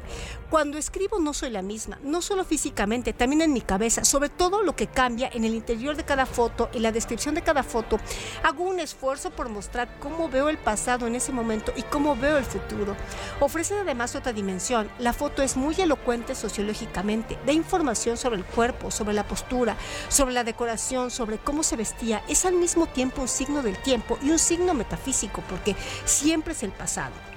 [0.50, 4.62] Cuando escribo no soy la misma, no solo físicamente, también en mi cabeza, sobre todo
[4.62, 8.00] lo que cambia en el interior de cada foto y la descripción de cada foto.
[8.44, 12.38] Hago un esfuerzo por mostrar cómo veo el pasado en ese momento y cómo veo
[12.38, 12.96] el futuro.
[13.40, 14.90] Ofrece además otra dimensión.
[15.00, 19.76] La foto es muy elocuente sociológicamente, da información sobre el cuerpo, sobre la postura,
[20.10, 22.24] sobre la decoración, sobre cómo se vestía.
[22.30, 25.76] Es al mismo tiempo un signo del tiempo y un signo metafísico porque
[26.06, 27.35] siempre es el pasado.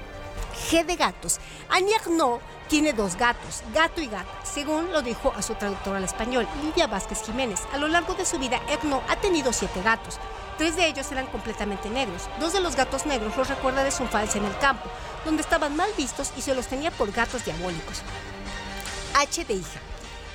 [0.58, 1.38] G de gatos.
[1.68, 1.94] Annie
[2.68, 6.86] tiene dos gatos, gato y gata, según lo dijo a su traductora al español, Lidia
[6.86, 7.60] Vázquez Jiménez.
[7.72, 10.18] A lo largo de su vida, Arnaud ha tenido siete gatos.
[10.58, 12.28] Tres de ellos eran completamente negros.
[12.40, 14.90] Dos de los gatos negros los recuerda de su infancia en el campo,
[15.24, 18.02] donde estaban mal vistos y se los tenía por gatos diabólicos.
[19.14, 19.80] H de hija.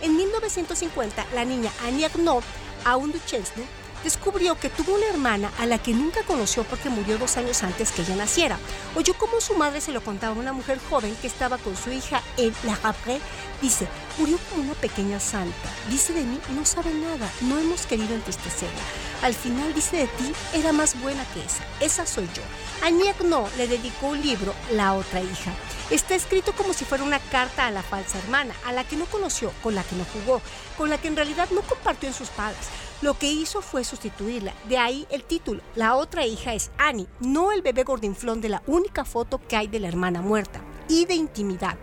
[0.01, 2.43] En 1950, la niña Annie Arnaud,
[2.83, 3.65] aún Duchesne,
[4.03, 7.91] descubrió que tuvo una hermana a la que nunca conoció porque murió dos años antes
[7.91, 8.57] que ella naciera.
[8.95, 11.91] Oyó cómo su madre se lo contaba a una mujer joven que estaba con su
[11.91, 13.19] hija en La Havre.
[13.63, 15.69] Dice, murió como una pequeña santa.
[15.89, 18.82] Dice de mí, no sabe nada, no hemos querido entristecerla.
[19.21, 21.63] Al final dice de ti, era más buena que esa.
[21.80, 22.43] Esa soy yo.
[22.86, 22.91] A
[23.23, 25.54] no le dedicó un libro, La otra hija.
[25.89, 29.06] Está escrito como si fuera una carta a la falsa hermana, a la que no
[29.06, 30.41] conoció, con la que no jugó,
[30.78, 32.67] con la que en realidad no compartió en sus padres.
[33.02, 34.54] Lo que hizo fue sustituirla.
[34.67, 35.62] De ahí el título.
[35.76, 39.67] La otra hija es Annie, no el bebé gordinflón de la única foto que hay
[39.67, 40.60] de la hermana muerta.
[40.87, 41.77] Y de intimidad.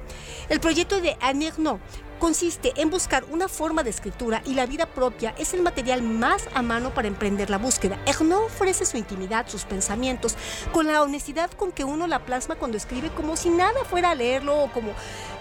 [0.48, 1.80] El proyecto de Annie no
[2.20, 6.48] consiste en buscar una forma de escritura y la vida propia es el material más
[6.54, 7.98] a mano para emprender la búsqueda.
[8.06, 10.37] Ernaud ofrece su intimidad, sus pensamientos,
[10.70, 14.14] con la honestidad con que uno la plasma cuando escribe como si nada fuera a
[14.14, 14.92] leerlo o como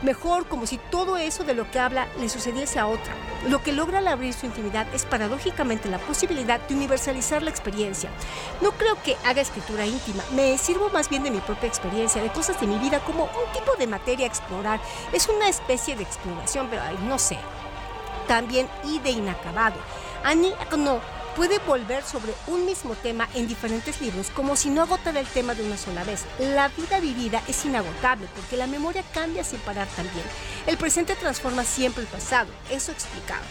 [0.02, 3.14] mejor, como si todo eso de lo que habla le sucediese a otra.
[3.50, 8.10] Lo que logra al abrir su intimidad es paradójicamente la posibilidad de universalizar la experiencia.
[8.62, 12.32] No creo que haga escritura íntima, me sirvo más bien de mi propia experiencia, de
[12.32, 14.80] cosas de mi vida como un tipo de materia a explorar.
[15.12, 17.38] Es una especie de exploración pero no sé.
[18.28, 19.80] También y de inacabado.
[20.24, 21.00] Annie no
[21.36, 25.56] puede volver sobre un mismo tema en diferentes libros como si no agotara el tema
[25.56, 26.26] de una sola vez.
[26.40, 30.26] La vida vivida es inagotable porque la memoria cambia sin parar también.
[30.68, 33.42] El presente transforma siempre el pasado, eso explicaba.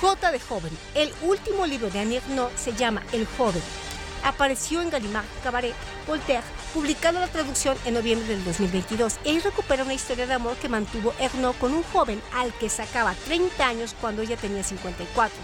[0.00, 0.76] J de Joven.
[0.94, 3.62] El último libro de Annie no se llama El Joven.
[4.24, 5.74] Apareció en Gallimard Cabaret
[6.06, 9.18] Voltaire publicado la traducción en noviembre del 2022.
[9.24, 13.14] Él recupera una historia de amor que mantuvo Erno con un joven al que sacaba
[13.26, 15.36] 30 años cuando ella tenía 54.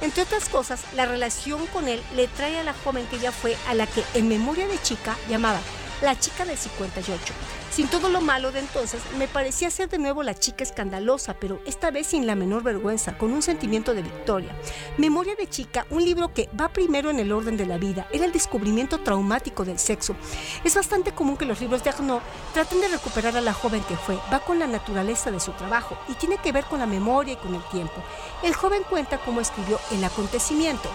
[0.00, 3.56] Entre otras cosas, la relación con él le trae a la joven que ella fue
[3.68, 5.60] a la que en memoria de chica llamaba
[6.02, 7.32] la chica del 58.
[7.70, 11.60] Sin todo lo malo de entonces, me parecía ser de nuevo la chica escandalosa, pero
[11.64, 14.54] esta vez sin la menor vergüenza, con un sentimiento de victoria.
[14.98, 18.24] Memoria de chica, un libro que va primero en el orden de la vida, era
[18.24, 20.16] el descubrimiento traumático del sexo.
[20.64, 22.20] Es bastante común que los libros de Arnaud
[22.52, 25.96] traten de recuperar a la joven que fue, va con la naturaleza de su trabajo
[26.08, 28.02] y tiene que ver con la memoria y con el tiempo.
[28.42, 30.90] El joven cuenta cómo escribió el acontecimiento.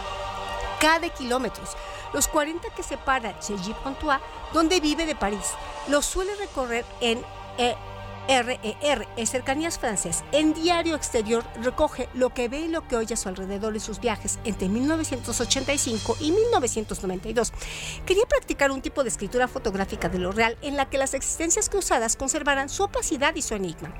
[0.79, 1.75] Cada kilómetros
[2.13, 4.19] los 40 que separan Cergy-Pontois,
[4.53, 5.53] donde vive de París.
[5.87, 7.23] Los suele recorrer en
[8.27, 10.23] RER, e cercanías francesas.
[10.31, 13.79] En Diario Exterior recoge lo que ve y lo que oye a su alrededor en
[13.79, 17.53] sus viajes entre 1985 y 1992.
[18.05, 21.69] Quería practicar un tipo de escritura fotográfica de lo real en la que las existencias
[21.69, 23.93] cruzadas conservaran su opacidad y su enigma.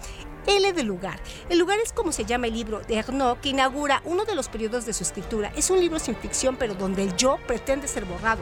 [0.47, 1.19] L de lugar.
[1.49, 4.47] El lugar es como se llama el libro de Arnaud que inaugura uno de los
[4.47, 5.51] periodos de su escritura.
[5.55, 8.41] Es un libro sin ficción, pero donde el yo pretende ser borrado.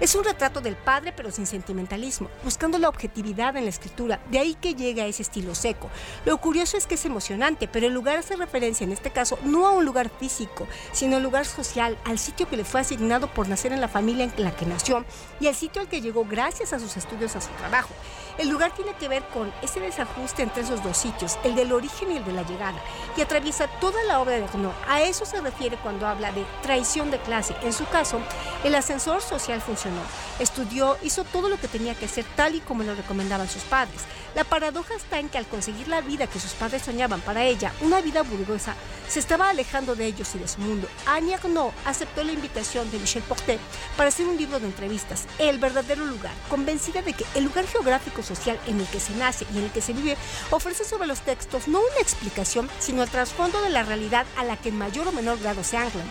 [0.00, 4.20] Es un retrato del padre, pero sin sentimentalismo, buscando la objetividad en la escritura.
[4.30, 5.88] De ahí que llega ese estilo seco.
[6.24, 9.66] Lo curioso es que es emocionante, pero el lugar hace referencia en este caso no
[9.66, 13.28] a un lugar físico, sino a un lugar social, al sitio que le fue asignado
[13.28, 15.04] por nacer en la familia en la que nació
[15.40, 17.94] y al sitio al que llegó gracias a sus estudios, a su trabajo.
[18.36, 22.10] El lugar tiene que ver con ese desajuste entre esos dos sitios, el del origen
[22.10, 22.78] y el de la llegada,
[23.16, 24.72] y atraviesa toda la obra de Renaud.
[24.88, 27.54] A eso se refiere cuando habla de traición de clase.
[27.62, 28.20] En su caso,
[28.64, 30.00] el ascensor social funcionó.
[30.40, 34.02] Estudió, hizo todo lo que tenía que hacer tal y como lo recomendaban sus padres.
[34.34, 37.72] La paradoja está en que al conseguir la vida que sus padres soñaban para ella,
[37.80, 38.74] una vida burguesa,
[39.08, 40.88] se estaba alejando de ellos y de su mundo.
[41.06, 43.60] Annie Arnaud aceptó la invitación de Michel Portet
[43.96, 48.24] para hacer un libro de entrevistas, El verdadero lugar, convencida de que el lugar geográfico
[48.24, 50.16] social en el que se nace y en el que se vive
[50.50, 54.56] ofrece sobre los textos no una explicación, sino el trasfondo de la realidad a la
[54.56, 56.10] que en mayor o menor grado se anclan.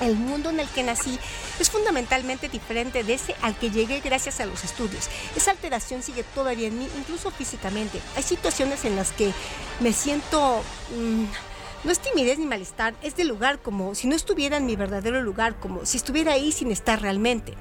[0.00, 1.18] El mundo en el que nací
[1.60, 5.08] es fundamentalmente diferente de ese al que llegué gracias a los estudios.
[5.36, 8.00] Esa alteración sigue todavía en mí, incluso físicamente.
[8.16, 9.32] Hay situaciones en las que
[9.80, 10.62] me siento...
[10.96, 11.24] Mm,
[11.84, 15.20] no es timidez ni malestar, es de lugar como si no estuviera en mi verdadero
[15.20, 17.54] lugar, como si estuviera ahí sin estar realmente.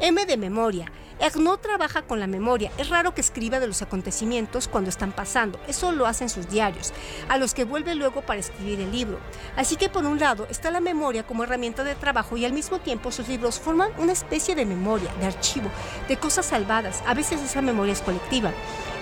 [0.00, 0.90] M de memoria.
[1.38, 2.72] no trabaja con la memoria.
[2.78, 5.60] Es raro que escriba de los acontecimientos cuando están pasando.
[5.68, 6.92] Eso lo hace en sus diarios,
[7.28, 9.18] a los que vuelve luego para escribir el libro.
[9.56, 12.80] Así que por un lado está la memoria como herramienta de trabajo y al mismo
[12.80, 15.70] tiempo sus libros forman una especie de memoria, de archivo,
[16.08, 17.02] de cosas salvadas.
[17.06, 18.52] A veces esa memoria es colectiva.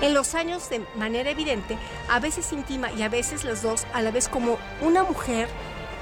[0.03, 1.79] En los años de manera evidente,
[2.11, 5.49] a veces íntima y a veces las dos a la vez como una mujer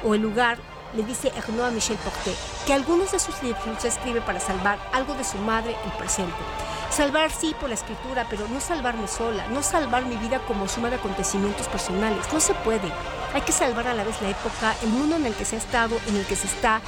[0.03, 0.59] o el lugar
[0.95, 4.79] le dice Ernaud a Michel Portet que algunos de sus libros se escribe para salvar
[4.93, 6.35] algo de su madre, el presente.
[6.91, 10.91] Salvar sí por la escritura, pero no salvarme sola, no salvar mi vida como suma
[10.91, 12.27] de acontecimientos personales.
[12.33, 12.91] No se puede.
[13.33, 15.59] Hay que salvar a la vez la época, el mundo en el que se ha
[15.61, 16.81] estado, en el que se está.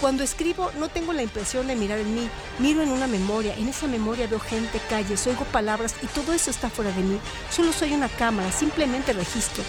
[0.00, 3.68] Cuando escribo no tengo la impresión de mirar en mí, miro en una memoria, en
[3.68, 7.18] esa memoria veo gente, calles, oigo palabras y todo eso está fuera de mí.
[7.50, 9.62] Solo soy una cámara, simplemente registro.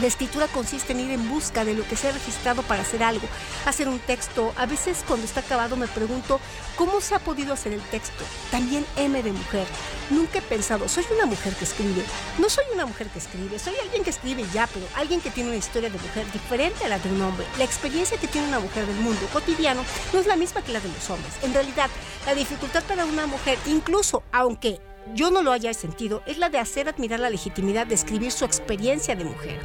[0.00, 3.02] La escritura consiste en ir en busca de lo que se ha registrado para hacer
[3.02, 3.26] algo,
[3.64, 4.52] hacer un texto.
[4.56, 6.40] A veces cuando está acabado me pregunto
[6.76, 8.24] cómo se ha podido hacer el texto.
[8.50, 9.66] También M de mujer.
[10.10, 12.04] Nunca he pensado, soy una mujer que escribe.
[12.38, 15.50] No soy una mujer que escribe, soy alguien que escribe ya, pero alguien que tiene
[15.50, 17.46] una historia de mujer diferente a la de un hombre.
[17.56, 20.80] La experiencia que tiene una mujer del mundo cotidiano no es la misma que la
[20.80, 21.32] de los hombres.
[21.42, 21.88] En realidad,
[22.26, 24.80] la dificultad para una mujer, incluso aunque
[25.12, 28.44] yo no lo haya sentido, es la de hacer admirar la legitimidad de escribir su
[28.44, 29.60] experiencia de mujer.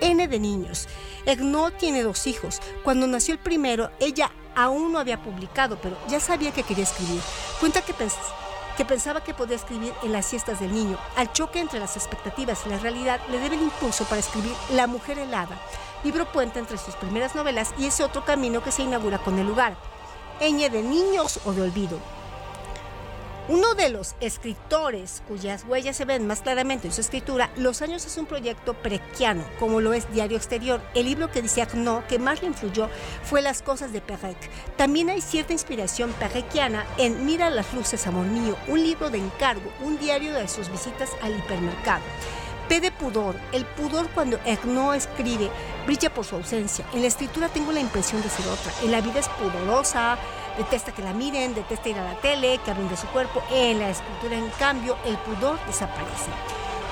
[0.00, 0.86] N de niños.
[1.26, 2.60] Egno tiene dos hijos.
[2.84, 7.20] Cuando nació el primero, ella aún no había publicado, pero ya sabía que quería escribir.
[7.60, 7.92] Cuenta que,
[8.76, 10.98] que pensaba que podía escribir en las siestas del niño.
[11.16, 14.86] Al choque entre las expectativas y la realidad le debe el impulso para escribir La
[14.86, 15.60] mujer helada,
[16.04, 19.46] libro puente entre sus primeras novelas y ese otro camino que se inaugura con el
[19.46, 19.76] lugar.
[20.40, 21.98] Ñ de niños o de olvido.
[23.48, 28.04] Uno de los escritores cuyas huellas se ven más claramente en su escritura, Los años
[28.04, 30.82] es un proyecto prequiano, como lo es Diario Exterior.
[30.94, 32.90] El libro que dice no que más le influyó
[33.22, 34.36] fue Las cosas de Perec.
[34.76, 39.72] También hay cierta inspiración perrequiana en Mira las luces, amor mío, un libro de encargo,
[39.80, 42.02] un diario de sus visitas al hipermercado.
[42.68, 43.34] P de pudor.
[43.52, 45.50] El pudor cuando Ernaud escribe
[45.86, 46.84] brilla por su ausencia.
[46.92, 48.72] En la escritura tengo la impresión de ser otra.
[48.82, 50.18] En la vida es pudorosa,
[50.58, 53.42] detesta que la miren, detesta ir a la tele, que hablen de su cuerpo.
[53.50, 56.30] En la escritura, en cambio, el pudor desaparece.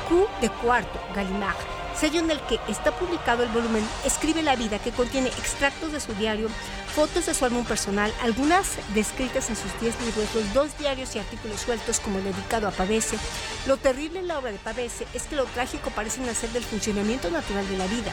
[0.09, 1.57] Q de cuarto, Gallimard.
[1.99, 6.01] Sello en el que está publicado el volumen Escribe la vida, que contiene extractos de
[6.01, 6.49] su diario,
[6.95, 11.19] fotos de su álbum personal, algunas descritas en sus 10 libros, los dos diarios y
[11.19, 13.19] artículos sueltos como el dedicado a Pavese.
[13.67, 17.31] Lo terrible en la obra de Pavese es que lo trágico parece nacer del funcionamiento
[17.31, 18.13] natural de la vida.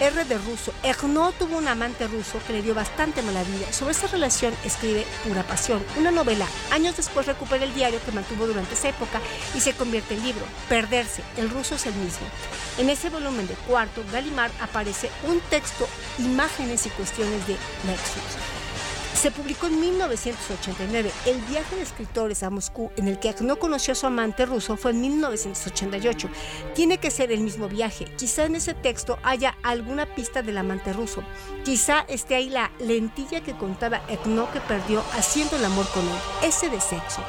[0.00, 0.74] R de ruso.
[0.82, 3.72] Ernaud tuvo un amante ruso que le dio bastante mala vida.
[3.72, 6.46] Sobre esa relación escribe Pura Pasión, una novela.
[6.70, 9.20] Años después recupera el diario que mantuvo durante esa época
[9.54, 10.44] y se convierte en libro.
[10.68, 11.22] Perderse.
[11.36, 12.26] El ruso es el mismo.
[12.78, 17.56] En ese volumen de cuarto, Gallimard aparece un texto, imágenes y cuestiones de
[17.86, 18.55] Nexus.
[19.26, 21.10] Se publicó en 1989.
[21.26, 24.76] El viaje de escritores a Moscú, en el que no conoció a su amante ruso,
[24.76, 26.28] fue en 1988.
[26.76, 28.04] Tiene que ser el mismo viaje.
[28.16, 31.24] Quizá en ese texto haya alguna pista del amante ruso.
[31.64, 36.18] Quizá esté ahí la lentilla que contaba Ekno que perdió haciendo el amor con él.
[36.44, 37.20] Ese de sexo.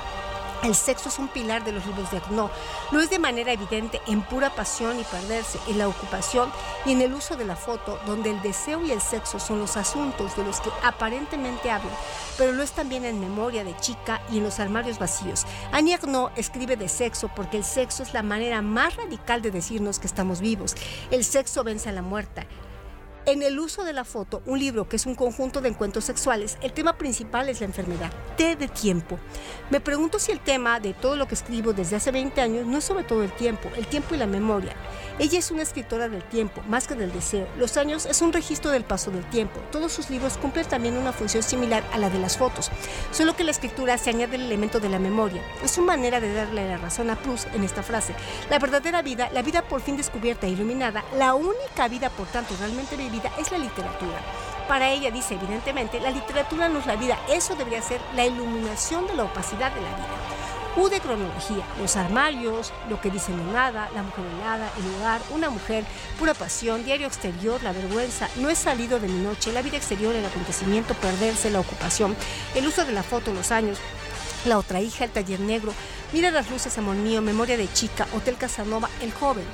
[0.64, 2.50] El sexo es un pilar de los libros de Agno.
[2.92, 6.52] No es de manera evidente en pura pasión y perderse, en la ocupación
[6.86, 9.78] y en el uso de la foto, donde el deseo y el sexo son los
[9.78, 11.94] asuntos de los que aparentemente hablan,
[12.38, 15.46] pero lo es también en memoria de chica y en los armarios vacíos.
[15.72, 20.00] Annie Agno escribe de sexo porque el sexo es la manera más radical de decirnos
[20.00, 20.76] que estamos vivos.
[21.12, 22.48] El sexo vence a la muerte.
[23.28, 26.58] En el uso de la foto, un libro que es un conjunto de encuentros sexuales,
[26.62, 29.20] el tema principal es la enfermedad, T de tiempo.
[29.70, 32.78] Me pregunto si el tema de todo lo que escribo desde hace 20 años no
[32.78, 34.78] es sobre todo el tiempo, el tiempo y la memoria.
[35.20, 37.48] Ella es una escritora del tiempo, más que del deseo.
[37.58, 39.60] Los años es un registro del paso del tiempo.
[39.72, 42.70] Todos sus libros cumplen también una función similar a la de las fotos,
[43.12, 45.42] solo que la escritura se añade el elemento de la memoria.
[45.64, 48.14] Es su manera de darle la razón a Plus en esta frase.
[48.52, 52.56] La verdadera vida, la vida por fin descubierta e iluminada, la única vida por tanto
[52.60, 54.20] realmente vivida, es la literatura.
[54.68, 59.08] Para ella, dice evidentemente, la literatura no es la vida, eso debería ser la iluminación
[59.08, 60.47] de la opacidad de la vida.
[60.78, 65.50] U de cronología, los armarios, lo que dice nada, la mujer helada, el lugar, una
[65.50, 65.84] mujer,
[66.20, 70.16] pura pasión, diario exterior, la vergüenza, no he salido de mi noche, la vida exterior,
[70.16, 72.16] el acontecimiento, perderse, la ocupación,
[72.54, 73.80] el uso de la foto, los años,
[74.46, 75.74] la otra hija, el taller negro,
[76.14, 79.46] mira las luces, amor mío, memoria de chica, Hotel Casanova, el joven.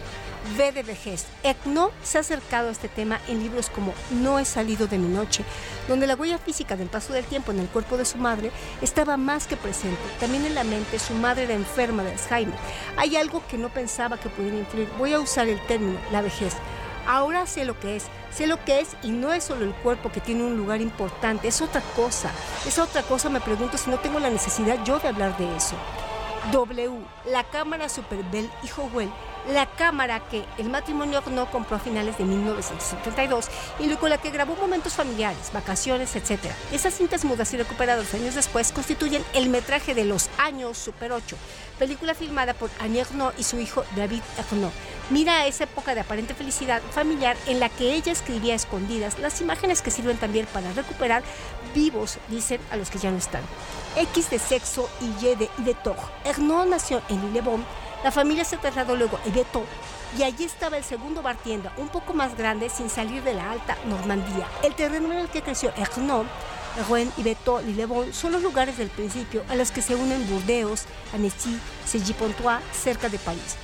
[0.58, 1.26] V de vejez.
[1.44, 5.08] Etno se ha acercado a este tema en libros como No he salido de mi
[5.08, 5.44] noche,
[5.88, 8.52] donde la huella física del paso del tiempo en el cuerpo de su madre
[8.82, 10.02] estaba más que presente.
[10.20, 12.58] También en la mente su madre era enferma de Alzheimer.
[12.98, 14.90] Hay algo que no pensaba que pudiera influir.
[14.98, 16.54] Voy a usar el término, la vejez.
[17.06, 20.10] Ahora sé lo que es, sé lo que es y no es solo el cuerpo
[20.10, 22.32] que tiene un lugar importante, es otra cosa.
[22.66, 25.76] Esa otra cosa me pregunto si no tengo la necesidad yo de hablar de eso.
[26.52, 26.92] W,
[27.26, 29.12] la cámara Super Bell y Howell
[29.52, 33.50] la cámara que el matrimonio no compró a finales de 1972
[33.80, 36.40] y con la que grabó momentos familiares, vacaciones, etc.
[36.72, 41.36] Esas cintas mudas y recuperadas años después constituyen el metraje de Los Años Super 8,
[41.80, 44.74] película filmada por Annie Ernaux y su hijo David Ernaux.
[45.10, 49.42] Mira a esa época de aparente felicidad familiar en la que ella escribía escondidas las
[49.42, 51.24] imágenes que sirven también para recuperar
[51.76, 53.42] vivos, dicen a los que ya no están.
[53.96, 55.76] X de sexo y Y de, y de
[56.24, 57.66] Ernaux nació en Lillebon
[58.04, 59.64] la familia se trasladó luego a Beto
[60.18, 63.52] y allí estaba el segundo bar tienda, un poco más grande sin salir de la
[63.52, 64.48] alta Normandía.
[64.62, 66.26] El terreno en el que creció Ernaud,
[66.88, 70.84] Rouen y Beto Lillebon son los lugares del principio a los que se unen Burdeos,
[71.14, 73.56] Annecy, Cergy-Pontois, cerca de París.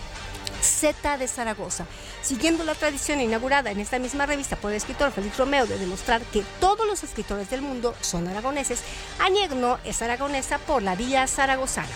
[0.61, 1.85] Z de Zaragoza,
[2.21, 6.21] siguiendo la tradición inaugurada en esta misma revista por el escritor Félix Romeo de demostrar
[6.21, 8.81] que todos los escritores del mundo son aragoneses,
[9.19, 11.87] Añegno es aragonesa por la vía zaragozana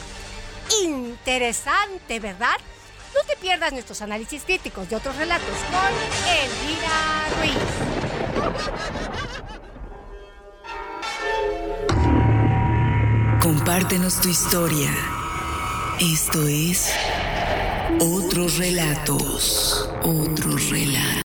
[0.84, 2.58] interesante, ¿verdad?
[3.14, 5.92] No te pierdas nuestros análisis críticos de otros relatos con
[6.30, 7.94] Elvira Ruiz.
[13.42, 14.90] Compártenos tu historia.
[16.00, 16.92] Esto es
[18.00, 19.90] Otros Relatos.
[20.02, 21.24] Otros Relatos.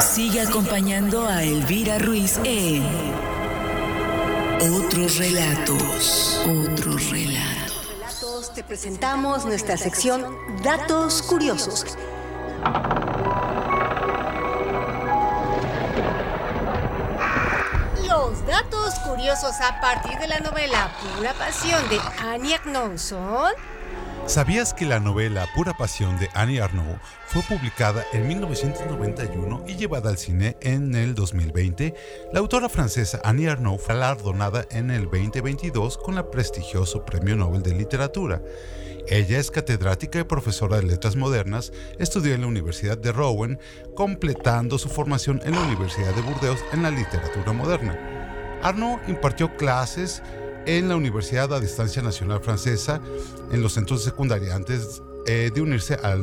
[0.00, 2.82] Sigue acompañando a Elvira Ruiz en
[4.70, 8.52] otros relatos, otros relatos.
[8.54, 11.84] te presentamos nuestra sección Datos Curiosos.
[18.06, 23.52] Los datos curiosos a partir de la novela Pura Pasión de Annie Ernaux son...
[24.26, 26.96] ¿Sabías que la novela Pura Pasión de Annie Arnaud
[27.26, 31.94] fue publicada en 1991 y llevada al cine en el 2020?
[32.32, 37.62] La autora francesa Annie Arnaud fue galardonada en el 2022 con el prestigioso Premio Nobel
[37.62, 38.40] de Literatura.
[39.08, 43.58] Ella es catedrática y profesora de letras modernas, estudió en la Universidad de Rouen,
[43.96, 47.98] completando su formación en la Universidad de Burdeos en la literatura moderna.
[48.62, 50.22] Arnaud impartió clases
[50.66, 53.00] en la Universidad a Distancia Nacional Francesa
[53.50, 56.16] en los centros de secundaria antes eh, de unirse a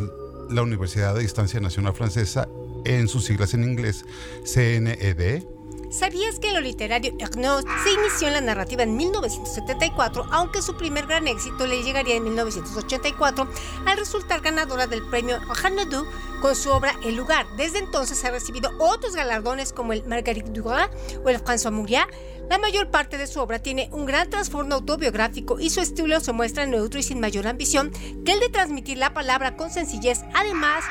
[0.50, 2.48] la Universidad a Distancia Nacional Francesa
[2.86, 4.06] en sus siglas en inglés
[4.46, 5.44] CNED.
[5.90, 11.08] ¿Sabías que lo literario Ernaux se inició en la narrativa en 1974, aunque su primer
[11.08, 13.50] gran éxito le llegaría en 1984
[13.88, 16.06] al resultar ganadora del premio Hanodou
[16.42, 17.48] con su obra El lugar?
[17.58, 20.90] Desde entonces ha recibido otros galardones como el Marguerite Duras
[21.26, 22.08] o el François Mouria.
[22.52, 26.34] La mayor parte de su obra tiene un gran trasfondo autobiográfico y su estilo se
[26.34, 27.92] muestra neutro y sin mayor ambición
[28.26, 30.20] que el de transmitir la palabra con sencillez.
[30.36, 30.84] Además,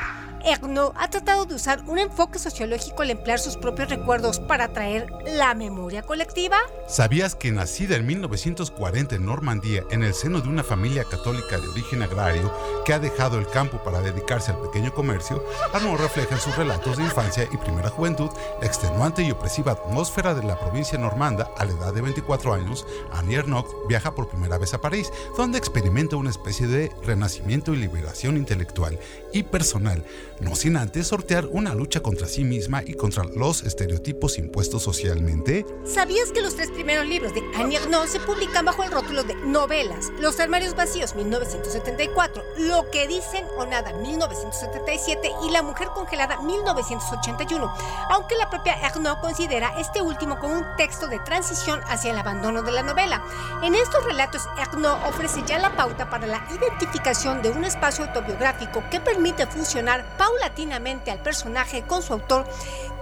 [0.45, 5.07] Ernaux ha tratado de usar un enfoque sociológico al emplear sus propios recuerdos para atraer
[5.25, 6.57] la memoria colectiva.
[6.87, 11.67] ¿Sabías que nacida en 1940 en Normandía, en el seno de una familia católica de
[11.67, 12.51] origen agrario
[12.85, 16.97] que ha dejado el campo para dedicarse al pequeño comercio, Arnaud refleja en sus relatos
[16.97, 18.29] de infancia y primera juventud
[18.59, 22.85] la extenuante y opresiva atmósfera de la provincia normanda a la edad de 24 años?
[23.11, 27.77] Annie Ernaux viaja por primera vez a París, donde experimenta una especie de renacimiento y
[27.77, 28.99] liberación intelectual
[29.33, 30.03] y personal
[30.39, 35.65] no sin antes sortear una lucha contra sí misma y contra los estereotipos impuestos socialmente.
[35.85, 39.35] ¿Sabías que los tres primeros libros de Annie Ernaux se publican bajo el rótulo de
[39.35, 40.11] novelas?
[40.19, 47.73] Los armarios vacíos 1974, Lo que dicen o nada 1977 y La mujer congelada 1981,
[48.09, 52.61] aunque la propia Ernaux considera este último como un texto de transición hacia el abandono
[52.63, 53.23] de la novela.
[53.61, 58.83] En estos relatos Ernaux ofrece ya la pauta para la identificación de un espacio autobiográfico
[58.89, 62.45] que permite fusionar paulatinamente al personaje con su autor,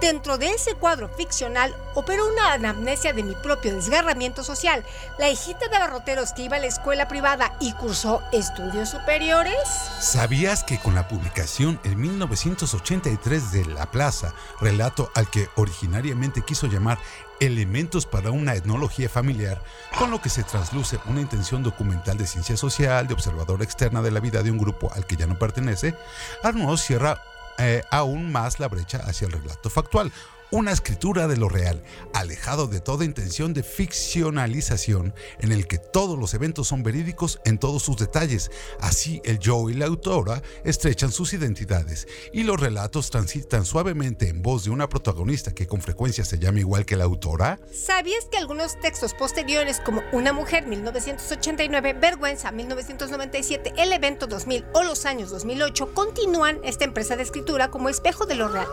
[0.00, 4.84] dentro de ese cuadro ficcional operó una anamnesia de mi propio desgarramiento social,
[5.18, 9.56] la hijita de abarroteros que iba a la escuela privada y cursó estudios superiores.
[10.00, 16.66] ¿Sabías que con la publicación en 1983 de La Plaza, relato al que originariamente quiso
[16.66, 16.98] llamar
[17.40, 19.62] elementos para una etnología familiar,
[19.98, 24.10] con lo que se trasluce una intención documental de ciencia social, de observador externa de
[24.10, 25.94] la vida de un grupo al que ya no pertenece,
[26.42, 27.22] Arnaud cierra
[27.58, 30.12] eh, aún más la brecha hacia el relato factual,
[30.50, 31.82] una escritura de lo real,
[32.14, 37.58] alejado de toda intención de ficcionalización, en el que todos los eventos son verídicos en
[37.58, 38.50] todos sus detalles.
[38.80, 44.42] Así el yo y la autora estrechan sus identidades y los relatos transitan suavemente en
[44.42, 47.58] voz de una protagonista que con frecuencia se llama igual que la autora.
[47.72, 54.82] ¿Sabías que algunos textos posteriores como Una mujer 1989, Vergüenza 1997, El evento 2000 o
[54.82, 58.68] Los años 2008 continúan esta empresa de escritura como espejo de lo real?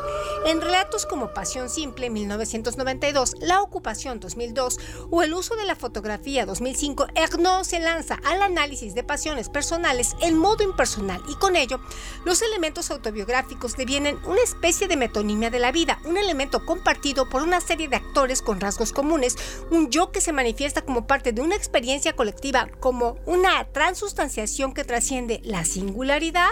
[0.45, 6.45] En relatos como Pasión Simple 1992, La Ocupación 2002 o El uso de la fotografía
[6.45, 11.79] 2005, Ernaud se lanza al análisis de pasiones personales en modo impersonal y con ello
[12.25, 17.41] los elementos autobiográficos devienen una especie de metonimia de la vida, un elemento compartido por
[17.41, 19.35] una serie de actores con rasgos comunes,
[19.71, 24.83] un yo que se manifiesta como parte de una experiencia colectiva, como una transustanciación que
[24.83, 26.49] trasciende la singularidad.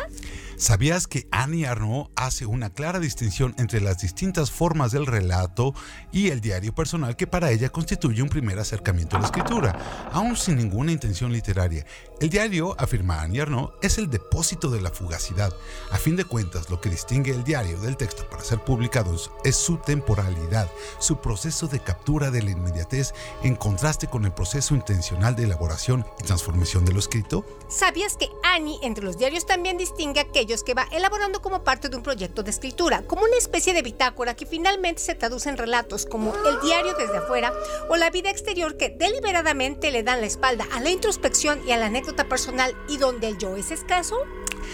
[0.64, 5.74] ¿Sabías que Annie Arnaud hace una clara distinción entre las distintas formas del relato
[6.10, 10.38] y el diario personal que para ella constituye un primer acercamiento a la escritura, aún
[10.38, 11.86] sin ninguna intención literaria?
[12.22, 15.54] El diario, afirma Annie Arnaud, es el depósito de la fugacidad.
[15.92, 19.58] A fin de cuentas, lo que distingue el diario del texto para ser publicado es
[19.58, 25.36] su temporalidad, su proceso de captura de la inmediatez en contraste con el proceso intencional
[25.36, 27.46] de elaboración y transformación de lo escrito.
[27.68, 31.96] ¿Sabías que Annie entre los diarios también distingue aquellos que va elaborando como parte de
[31.96, 36.06] un proyecto de escritura, como una especie de bitácora que finalmente se traduce en relatos
[36.06, 37.52] como el diario desde afuera
[37.90, 41.78] o la vida exterior que deliberadamente le dan la espalda a la introspección y a
[41.78, 44.18] la anécdota personal y donde el yo es escaso?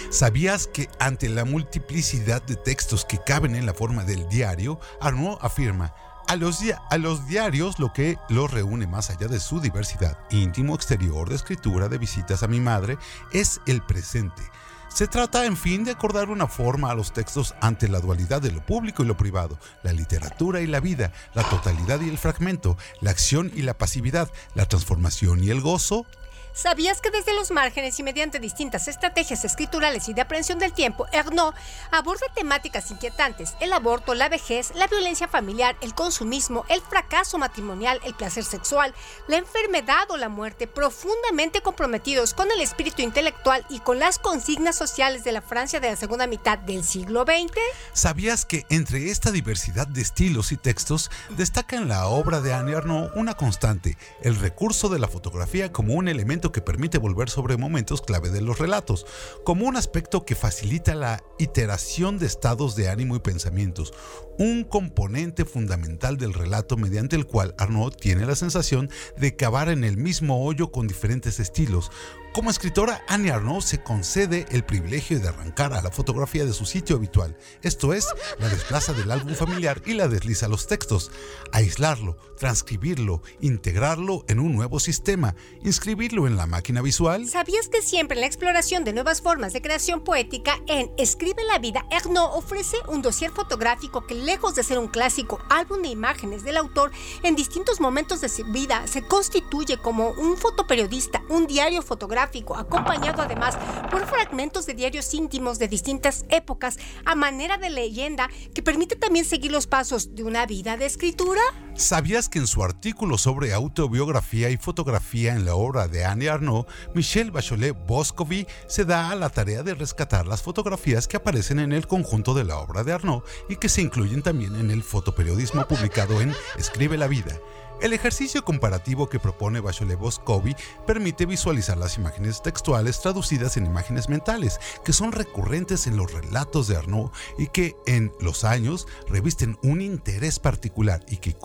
[0.09, 5.37] ¿Sabías que ante la multiplicidad de textos que caben en la forma del diario, Arnaud
[5.41, 5.93] afirma,
[6.27, 6.59] a los,
[6.89, 11.35] a los, diarios lo que los reúne más allá de su diversidad íntimo, exterior, de
[11.35, 12.97] escritura, de visitas a mi madre,
[13.33, 14.43] es el presente.
[14.89, 18.51] Se trata, en fin, de acordar una forma a los textos ante la dualidad de
[18.51, 22.75] lo público y lo privado, la literatura y la vida, la totalidad y el fragmento,
[22.99, 26.05] la acción y la pasividad, la transformación y el gozo,
[26.53, 31.05] ¿Sabías que desde los márgenes y mediante distintas estrategias escriturales y de aprehensión del tiempo,
[31.11, 31.53] Ernaud
[31.91, 37.99] aborda temáticas inquietantes, el aborto, la vejez, la violencia familiar, el consumismo, el fracaso matrimonial,
[38.03, 38.93] el placer sexual,
[39.27, 44.75] la enfermedad o la muerte, profundamente comprometidos con el espíritu intelectual y con las consignas
[44.75, 47.57] sociales de la Francia de la segunda mitad del siglo XX?
[47.93, 52.69] ¿Sabías que entre esta diversidad de estilos y textos destaca en la obra de Anne
[53.15, 58.01] una constante, el recurso de la fotografía como un elemento que permite volver sobre momentos
[58.01, 59.05] clave de los relatos,
[59.43, 63.93] como un aspecto que facilita la iteración de estados de ánimo y pensamientos,
[64.37, 69.83] un componente fundamental del relato mediante el cual Arnaud tiene la sensación de cavar en
[69.83, 71.91] el mismo hoyo con diferentes estilos,
[72.33, 76.65] como escritora, Annie Arnaud se concede el privilegio de arrancar a la fotografía de su
[76.65, 78.07] sitio habitual, esto es,
[78.37, 81.11] la desplaza del álbum familiar y la desliza los textos,
[81.51, 87.27] aislarlo, transcribirlo, integrarlo en un nuevo sistema, inscribirlo en la máquina visual.
[87.27, 91.85] ¿Sabías que siempre la exploración de nuevas formas de creación poética en Escribe la vida,
[91.91, 96.57] Arnaud ofrece un dossier fotográfico que lejos de ser un clásico álbum de imágenes del
[96.57, 96.91] autor,
[97.23, 103.21] en distintos momentos de su vida se constituye como un fotoperiodista, un diario fotográfico, acompañado
[103.21, 103.57] además
[103.89, 109.25] por fragmentos de diarios íntimos de distintas épocas a manera de leyenda que permite también
[109.25, 111.41] seguir los pasos de una vida de escritura?
[111.75, 116.65] ¿Sabías que en su artículo sobre autobiografía y fotografía en la obra de Annie Arnaud,
[116.93, 121.71] Michelle Bachelet Boscovy se da a la tarea de rescatar las fotografías que aparecen en
[121.71, 125.67] el conjunto de la obra de Arnaud y que se incluyen también en el fotoperiodismo
[125.67, 127.39] publicado en Escribe la vida?
[127.81, 130.53] El ejercicio comparativo que propone Bachelet Boscovy
[130.85, 136.67] permite visualizar las imágenes textuales traducidas en imágenes mentales, que son recurrentes en los relatos
[136.67, 141.37] de Arnaud y que en los años revisten un interés particular y que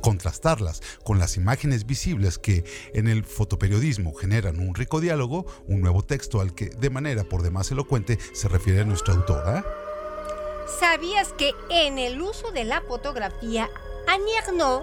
[0.00, 6.02] contrastarlas con las imágenes visibles que en el fotoperiodismo generan un rico diálogo, un nuevo
[6.02, 9.64] texto al que de manera por demás elocuente se refiere nuestra autora.
[10.80, 13.70] ¿Sabías que en el uso de la fotografía,
[14.08, 14.82] Annie Arnaud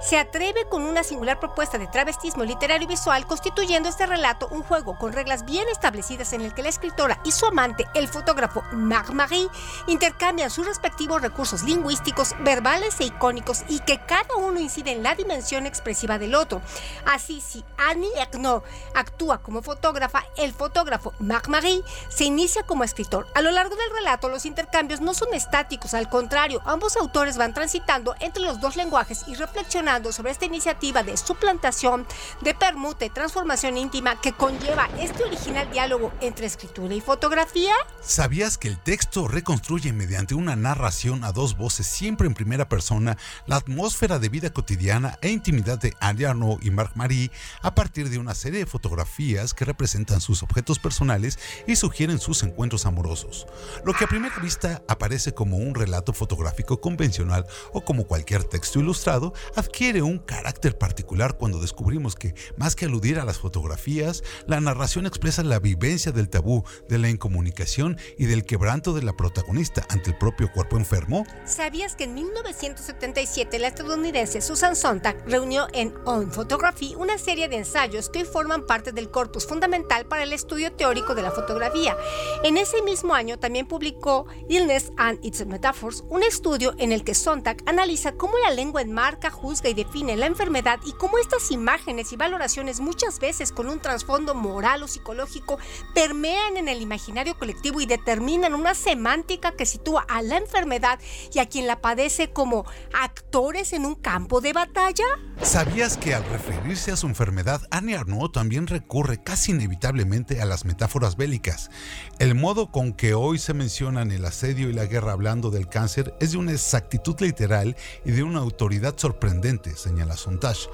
[0.00, 4.62] se atreve con una singular propuesta de travestismo literario y visual, constituyendo este relato un
[4.62, 8.62] juego con reglas bien establecidas en el que la escritora y su amante, el fotógrafo
[8.72, 9.48] Marc Marie,
[9.86, 15.14] intercambian sus respectivos recursos lingüísticos, verbales e icónicos y que cada uno incide en la
[15.14, 16.60] dimensión expresiva del otro.
[17.06, 18.64] Así, si Annie Ernaux
[18.94, 23.26] actúa como fotógrafa, el fotógrafo Marc Marie se inicia como escritor.
[23.34, 27.54] A lo largo del relato, los intercambios no son estáticos, al contrario, ambos autores van
[27.54, 29.34] transitando entre los dos lenguajes y
[29.64, 32.06] reflexionando sobre esta iniciativa de suplantación,
[32.42, 37.72] de permuta y transformación íntima que conlleva este original diálogo entre escritura y fotografía?
[38.02, 43.16] ¿Sabías que el texto reconstruye mediante una narración a dos voces siempre en primera persona
[43.46, 47.30] la atmósfera de vida cotidiana e intimidad de Anne Arnaud y Marc Marie
[47.62, 52.42] a partir de una serie de fotografías que representan sus objetos personales y sugieren sus
[52.42, 53.46] encuentros amorosos?
[53.84, 58.78] Lo que a primera vista aparece como un relato fotográfico convencional o como cualquier texto
[58.78, 64.60] ilustrado adquiere un carácter particular cuando descubrimos que, más que aludir a las fotografías, la
[64.60, 69.86] narración expresa la vivencia del tabú, de la incomunicación y del quebranto de la protagonista
[69.88, 71.24] ante el propio cuerpo enfermo?
[71.44, 77.56] ¿Sabías que en 1977 la estadounidense Susan Sontag reunió en On Photography una serie de
[77.56, 81.96] ensayos que hoy forman parte del corpus fundamental para el estudio teórico de la fotografía?
[82.42, 87.14] En ese mismo año también publicó Illness and Its Metaphors, un estudio en el que
[87.14, 92.10] Sontag analiza cómo la lengua enmarca, juzga y define la enfermedad y cómo estas imágenes
[92.12, 95.58] y valoraciones muchas veces con un trasfondo moral o psicológico
[95.94, 100.98] permean en el imaginario colectivo y determinan una semántica que sitúa a la enfermedad
[101.30, 102.64] y a quien la padece como
[102.94, 105.04] actores en un campo de batalla?
[105.42, 110.64] ¿Sabías que al referirse a su enfermedad, Annie Arnaud también recurre casi inevitablemente a las
[110.64, 111.70] metáforas bélicas?
[112.18, 116.14] El modo con que hoy se mencionan el asedio y la guerra hablando del cáncer
[116.18, 117.76] es de una exactitud literal
[118.06, 119.33] y de una autoridad sorprendente,
[119.76, 120.68] señala Sontage.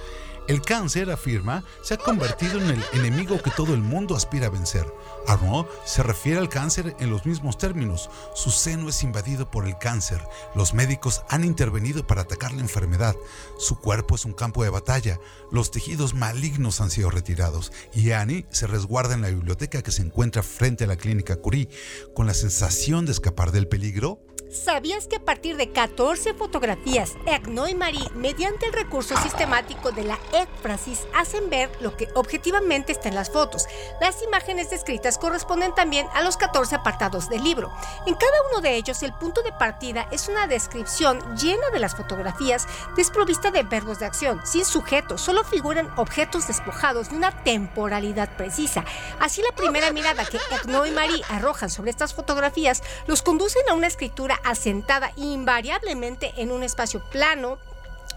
[0.49, 4.51] El cáncer, afirma, se ha convertido en el enemigo que todo el mundo aspira a
[4.51, 4.85] vencer.
[5.29, 8.11] Arnaud se refiere al cáncer en los mismos términos.
[8.35, 10.21] Su seno es invadido por el cáncer.
[10.57, 13.15] Los médicos han intervenido para atacar la enfermedad.
[13.59, 15.21] Su cuerpo es un campo de batalla.
[15.53, 17.71] Los tejidos malignos han sido retirados.
[17.95, 21.69] Y Annie se resguarda en la biblioteca que se encuentra frente a la clínica Curie.
[22.13, 24.21] Con la sensación de escapar del peligro,
[24.51, 30.03] ¿Sabías que a partir de 14 fotografías, Erno y Marie, mediante el recurso sistemático de
[30.03, 33.67] la éfrasis, hacen ver lo que objetivamente está en las fotos?
[34.01, 37.71] Las imágenes descritas corresponden también a los 14 apartados del libro.
[38.07, 41.95] En cada uno de ellos, el punto de partida es una descripción llena de las
[41.95, 48.37] fotografías, desprovista de verbos de acción, sin sujeto, solo figuran objetos despojados de una temporalidad
[48.37, 48.85] precisa.
[49.21, 53.75] Así, la primera mirada que Erno y Marie arrojan sobre estas fotografías los conducen a
[53.75, 57.59] una escritura asentada invariablemente en un espacio plano,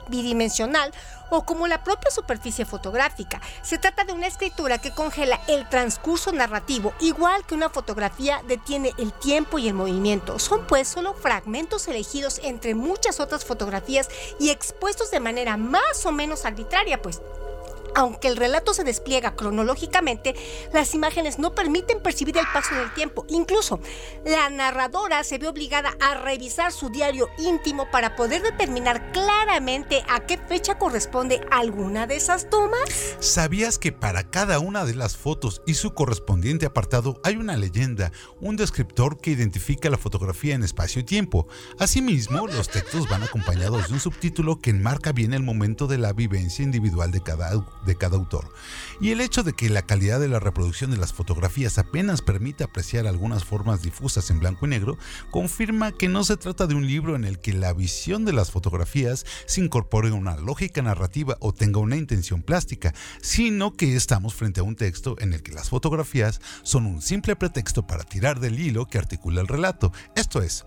[0.08, 0.92] bidimensional
[1.30, 3.42] o como la propia superficie fotográfica.
[3.62, 8.92] Se trata de una escritura que congela el transcurso narrativo, igual que una fotografía detiene
[8.98, 10.38] el tiempo y el movimiento.
[10.40, 14.10] Son pues solo fragmentos elegidos entre muchas otras fotografías
[14.40, 17.22] y expuestos de manera más o menos arbitraria, pues
[17.96, 20.36] aunque el relato se despliega cronológicamente,
[20.74, 23.26] las imágenes no permiten percibir el paso del tiempo.
[23.30, 23.80] Incluso,
[24.26, 30.22] la narradora se ve obligada a revisar su diario íntimo para poder determinar claramente a
[30.26, 33.16] qué fecha corresponde alguna de esas tomas.
[33.20, 38.12] ¿Sabías que para cada una de las fotos y su correspondiente apartado hay una leyenda,
[38.40, 41.48] un descriptor que identifica la fotografía en espacio y tiempo?
[41.80, 46.14] Asimismo, los textos van acompañados de un subtítulo que enmarca bien el momento de la
[46.14, 47.52] vivencia individual de cada
[47.86, 48.52] de cada autor.
[49.00, 52.64] Y el hecho de que la calidad de la reproducción de las fotografías apenas permite
[52.64, 54.98] apreciar algunas formas difusas en blanco y negro,
[55.32, 58.52] confirma que no se trata de un libro en el que la visión de las
[58.52, 64.60] fotografías se incorpore una lógica narrativa o tenga una intención plástica, sino que estamos frente
[64.60, 68.60] a un texto en el que las fotografías son un simple pretexto para tirar del
[68.60, 69.92] hilo que articula el relato.
[70.16, 70.66] Esto es,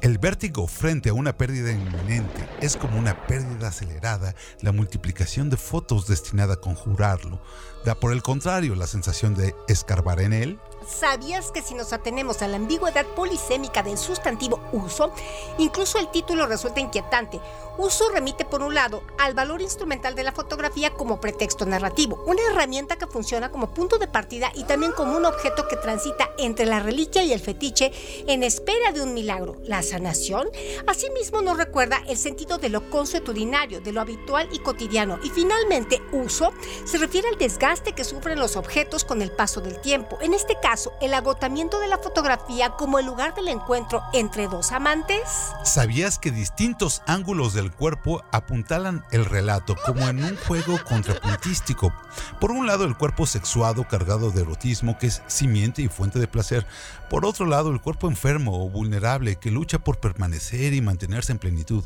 [0.00, 5.56] el vértigo frente a una pérdida inminente es como una pérdida acelerada, la multiplicación de
[5.56, 7.42] fotos destinada a conjurarlo.
[7.84, 12.40] Da por el contrario la sensación de escarbar en él ¿Sabías que si nos atenemos
[12.40, 15.12] a la ambigüedad polisémica del sustantivo uso,
[15.58, 17.40] incluso el título resulta inquietante?
[17.76, 22.42] Uso remite por un lado al valor instrumental de la fotografía como pretexto narrativo, una
[22.50, 26.66] herramienta que funciona como punto de partida y también como un objeto que transita entre
[26.66, 27.92] la reliquia y el fetiche
[28.26, 30.48] en espera de un milagro, la sanación.
[30.86, 35.20] Asimismo nos recuerda el sentido de lo consuetudinario, de lo habitual y cotidiano.
[35.22, 36.52] Y finalmente, uso
[36.84, 40.18] se refiere al desgaste que sufren los objetos con el paso del tiempo.
[40.20, 44.72] En este caso, el agotamiento de la fotografía como el lugar del encuentro entre dos
[44.72, 45.20] amantes?
[45.64, 51.92] ¿Sabías que distintos ángulos del cuerpo apuntalan el relato como en un juego contrapuntístico?
[52.40, 56.28] Por un lado, el cuerpo sexuado cargado de erotismo que es simiente y fuente de
[56.28, 56.66] placer.
[57.10, 61.38] Por otro lado, el cuerpo enfermo o vulnerable que lucha por permanecer y mantenerse en
[61.38, 61.84] plenitud.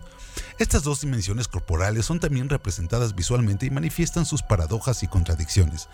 [0.59, 5.89] Estas dos dimensiones corporales son también representadas visualmente y manifiestan sus paradojas y contradicciones.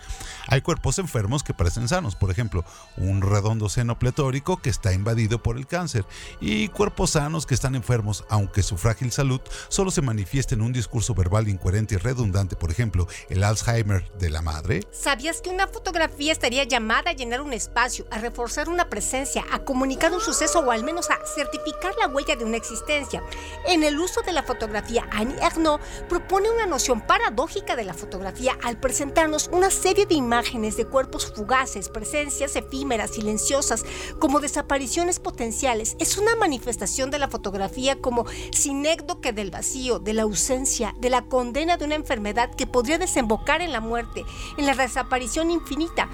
[0.47, 2.63] Hay cuerpos enfermos que parecen sanos, por ejemplo,
[2.97, 6.05] un redondo seno pletórico que está invadido por el cáncer,
[6.39, 10.73] y cuerpos sanos que están enfermos, aunque su frágil salud solo se manifiesta en un
[10.73, 14.81] discurso verbal incoherente y redundante, por ejemplo, el Alzheimer de la madre.
[14.91, 19.59] ¿Sabías que una fotografía estaría llamada a llenar un espacio, a reforzar una presencia, a
[19.59, 23.23] comunicar un suceso o al menos a certificar la huella de una existencia?
[23.67, 28.57] En el uso de la fotografía, Annie Ernaux propone una noción paradójica de la fotografía
[28.63, 32.55] al presentarnos una serie de imágenes de cuerpos fugaces, presencias
[33.07, 33.85] silenciosas,
[34.19, 35.95] como desapariciones potenciales.
[35.99, 41.23] Es una manifestación de la fotografía como sinécdoque del vacío, de la ausencia, de la
[41.23, 44.25] condena de una enfermedad que podría desembocar en la muerte,
[44.57, 46.09] en la desaparición infinita.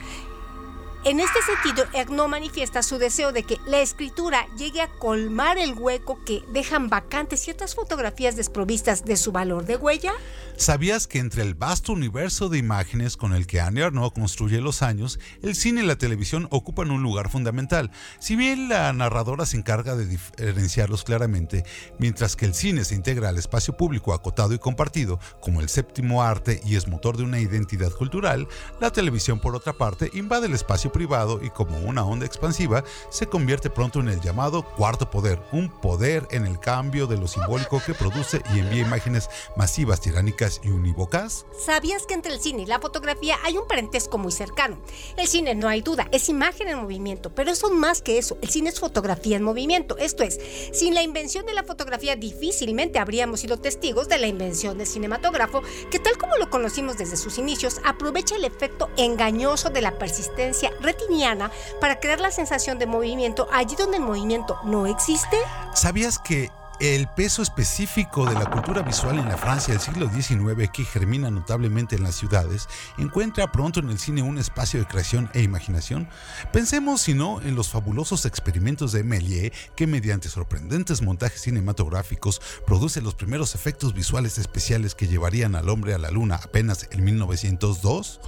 [1.06, 5.76] En este sentido, Ernaud manifiesta su deseo de que la escritura llegue a colmar el
[5.78, 10.14] hueco que dejan vacantes ciertas fotografías desprovistas de su valor de huella.
[10.58, 14.82] ¿Sabías que entre el vasto universo de imágenes con el que Annie Arnaud construye los
[14.82, 17.92] años, el cine y la televisión ocupan un lugar fundamental?
[18.18, 21.66] Si bien la narradora se encarga de diferenciarlos claramente,
[22.00, 26.24] mientras que el cine se integra al espacio público acotado y compartido como el séptimo
[26.24, 28.48] arte y es motor de una identidad cultural,
[28.82, 33.28] la televisión por otra parte invade el espacio privado y como una onda expansiva se
[33.28, 37.82] convierte pronto en el llamado cuarto poder, un poder en el cambio de lo simbólico
[37.86, 41.46] que produce y envía imágenes masivas tiránicas y unívocas?
[41.66, 44.78] ¿Sabías que entre el cine y la fotografía hay un parentesco muy cercano?
[45.18, 48.38] El cine, no hay duda, es imagen en movimiento, pero es más que eso.
[48.42, 49.98] El cine es fotografía en movimiento.
[49.98, 50.40] Esto es,
[50.72, 55.62] sin la invención de la fotografía difícilmente habríamos sido testigos de la invención del cinematógrafo,
[55.92, 60.72] que tal como lo conocimos desde sus inicios, aprovecha el efecto engañoso de la persistencia
[60.86, 65.38] retiniana para crear la sensación de movimiento allí donde el movimiento no existe.
[65.74, 70.70] ¿Sabías que el peso específico de la cultura visual en la Francia del siglo XIX,
[70.72, 72.68] que germina notablemente en las ciudades,
[72.98, 76.10] encuentra pronto en el cine un espacio de creación e imaginación.
[76.52, 83.02] Pensemos, si no, en los fabulosos experimentos de Méliès, que mediante sorprendentes montajes cinematográficos produce
[83.02, 88.20] los primeros efectos visuales especiales que llevarían al hombre a la luna apenas en 1902.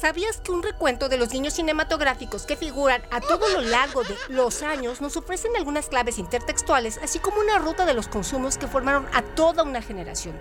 [0.00, 4.16] ¿Sabías que un recuento de los guiños cinematográficos que figuran a todo lo largo de
[4.30, 8.66] los años nos ofrecen algunas claves intertextuales, así como una ruta de los consumos que
[8.66, 10.34] formaron a toda una generación?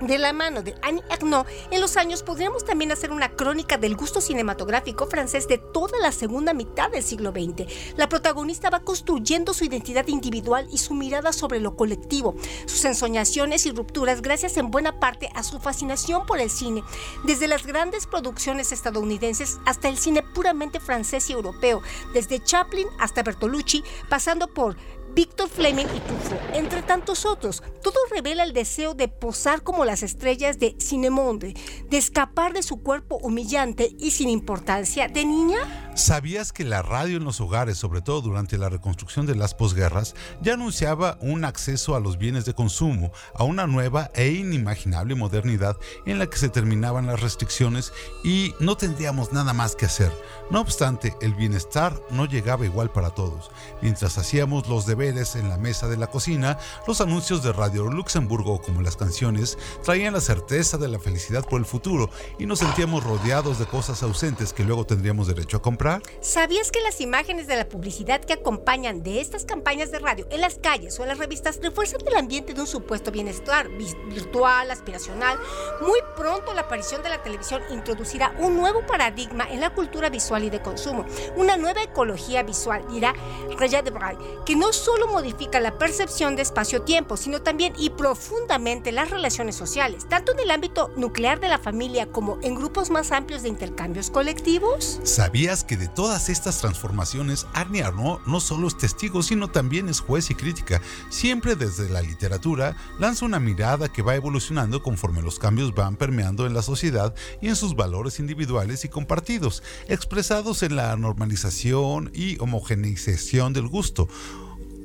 [0.00, 3.96] De la mano de Annie Ernaux, en los años podríamos también hacer una crónica del
[3.96, 7.70] gusto cinematográfico francés de toda la segunda mitad del siglo XX.
[7.96, 12.34] La protagonista va construyendo su identidad individual y su mirada sobre lo colectivo,
[12.66, 16.82] sus ensoñaciones y rupturas gracias en buena parte a su fascinación por el cine,
[17.24, 21.82] desde las grandes producciones estadounidenses hasta el cine puramente francés y europeo,
[22.14, 24.76] desde Chaplin hasta Bertolucci, pasando por
[25.14, 27.62] Víctor Fleming y Truffaut, entre tantos otros.
[27.82, 31.54] Todo revela el deseo de posar como las estrellas de Cinemonde,
[31.88, 35.89] de escapar de su cuerpo humillante y sin importancia de niña.
[35.96, 40.14] ¿Sabías que la radio en los hogares, sobre todo durante la reconstrucción de las posguerras,
[40.40, 45.76] ya anunciaba un acceso a los bienes de consumo, a una nueva e inimaginable modernidad
[46.06, 50.12] en la que se terminaban las restricciones y no tendríamos nada más que hacer?
[50.48, 53.50] No obstante, el bienestar no llegaba igual para todos.
[53.82, 58.62] Mientras hacíamos los deberes en la mesa de la cocina, los anuncios de Radio Luxemburgo,
[58.62, 63.02] como las canciones, traían la certeza de la felicidad por el futuro y nos sentíamos
[63.02, 65.79] rodeados de cosas ausentes que luego tendríamos derecho a comprar
[66.20, 70.42] ¿Sabías que las imágenes de la publicidad que acompañan de estas campañas de radio en
[70.42, 75.38] las calles o en las revistas refuerzan el ambiente de un supuesto bienestar virtual, aspiracional?
[75.80, 80.44] Muy pronto la aparición de la televisión introducirá un nuevo paradigma en la cultura visual
[80.44, 81.06] y de consumo,
[81.36, 83.14] una nueva ecología visual, dirá
[83.58, 88.92] Reya de Bray, que no solo modifica la percepción de espacio-tiempo, sino también y profundamente
[88.92, 93.12] las relaciones sociales, tanto en el ámbito nuclear de la familia como en grupos más
[93.12, 95.00] amplios de intercambios colectivos.
[95.04, 99.88] ¿Sabías que que de todas estas transformaciones, Arnie Arnaud no solo es testigo, sino también
[99.88, 100.82] es juez y crítica.
[101.10, 106.44] Siempre desde la literatura lanza una mirada que va evolucionando conforme los cambios van permeando
[106.44, 112.36] en la sociedad y en sus valores individuales y compartidos, expresados en la normalización y
[112.40, 114.08] homogeneización del gusto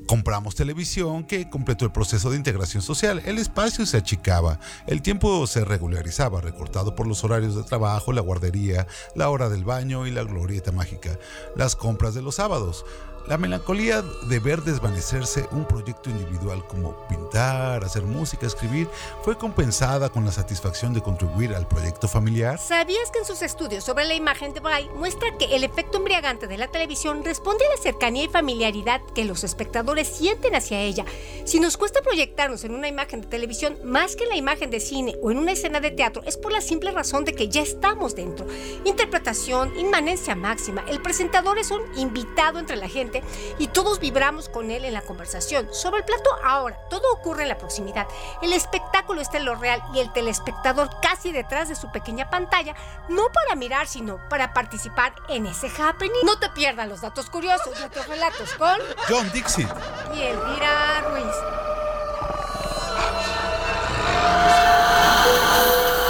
[0.05, 3.21] compramos televisión que completó el proceso de integración social.
[3.25, 8.21] El espacio se achicaba, el tiempo se regularizaba, recortado por los horarios de trabajo, la
[8.21, 11.19] guardería, la hora del baño y la glorieta mágica,
[11.55, 12.85] las compras de los sábados.
[13.27, 18.87] La melancolía de ver desvanecerse un proyecto individual como pintar, hacer música, escribir,
[19.23, 22.59] fue compensada con la satisfacción de contribuir al proyecto familiar.
[22.59, 26.45] ¿Sabías que en sus estudios sobre la imagen de Bray muestra que el efecto embriagante
[26.45, 31.03] de la televisión responde a la cercanía y familiaridad que los espectadores sienten hacia ella?
[31.45, 34.79] Si nos cuesta proyectarnos en una imagen de televisión más que en la imagen de
[34.79, 37.63] cine o en una escena de teatro, es por la simple razón de que ya
[37.63, 38.45] estamos dentro.
[38.83, 43.14] Interpretación, inmanencia máxima, el presentador es un invitado entre la gente
[43.57, 45.67] y todos vibramos con él en la conversación.
[45.73, 48.07] Sobre el plato ahora, todo ocurre en la proximidad.
[48.41, 52.75] El espectáculo está en lo real y el telespectador casi detrás de su pequeña pantalla,
[53.09, 56.11] no para mirar, sino para participar en ese happening.
[56.23, 59.67] No te pierdas los datos curiosos de otros relatos con John Dixie
[60.15, 61.35] y Elvira Ruiz.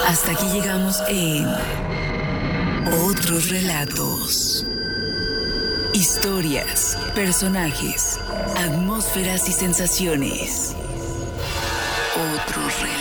[0.06, 1.46] Hasta aquí llegamos en
[3.04, 4.64] Otros Relatos.
[5.96, 8.20] Historias, personajes,
[8.54, 10.76] atmósferas y sensaciones.
[12.14, 12.95] Otro relato.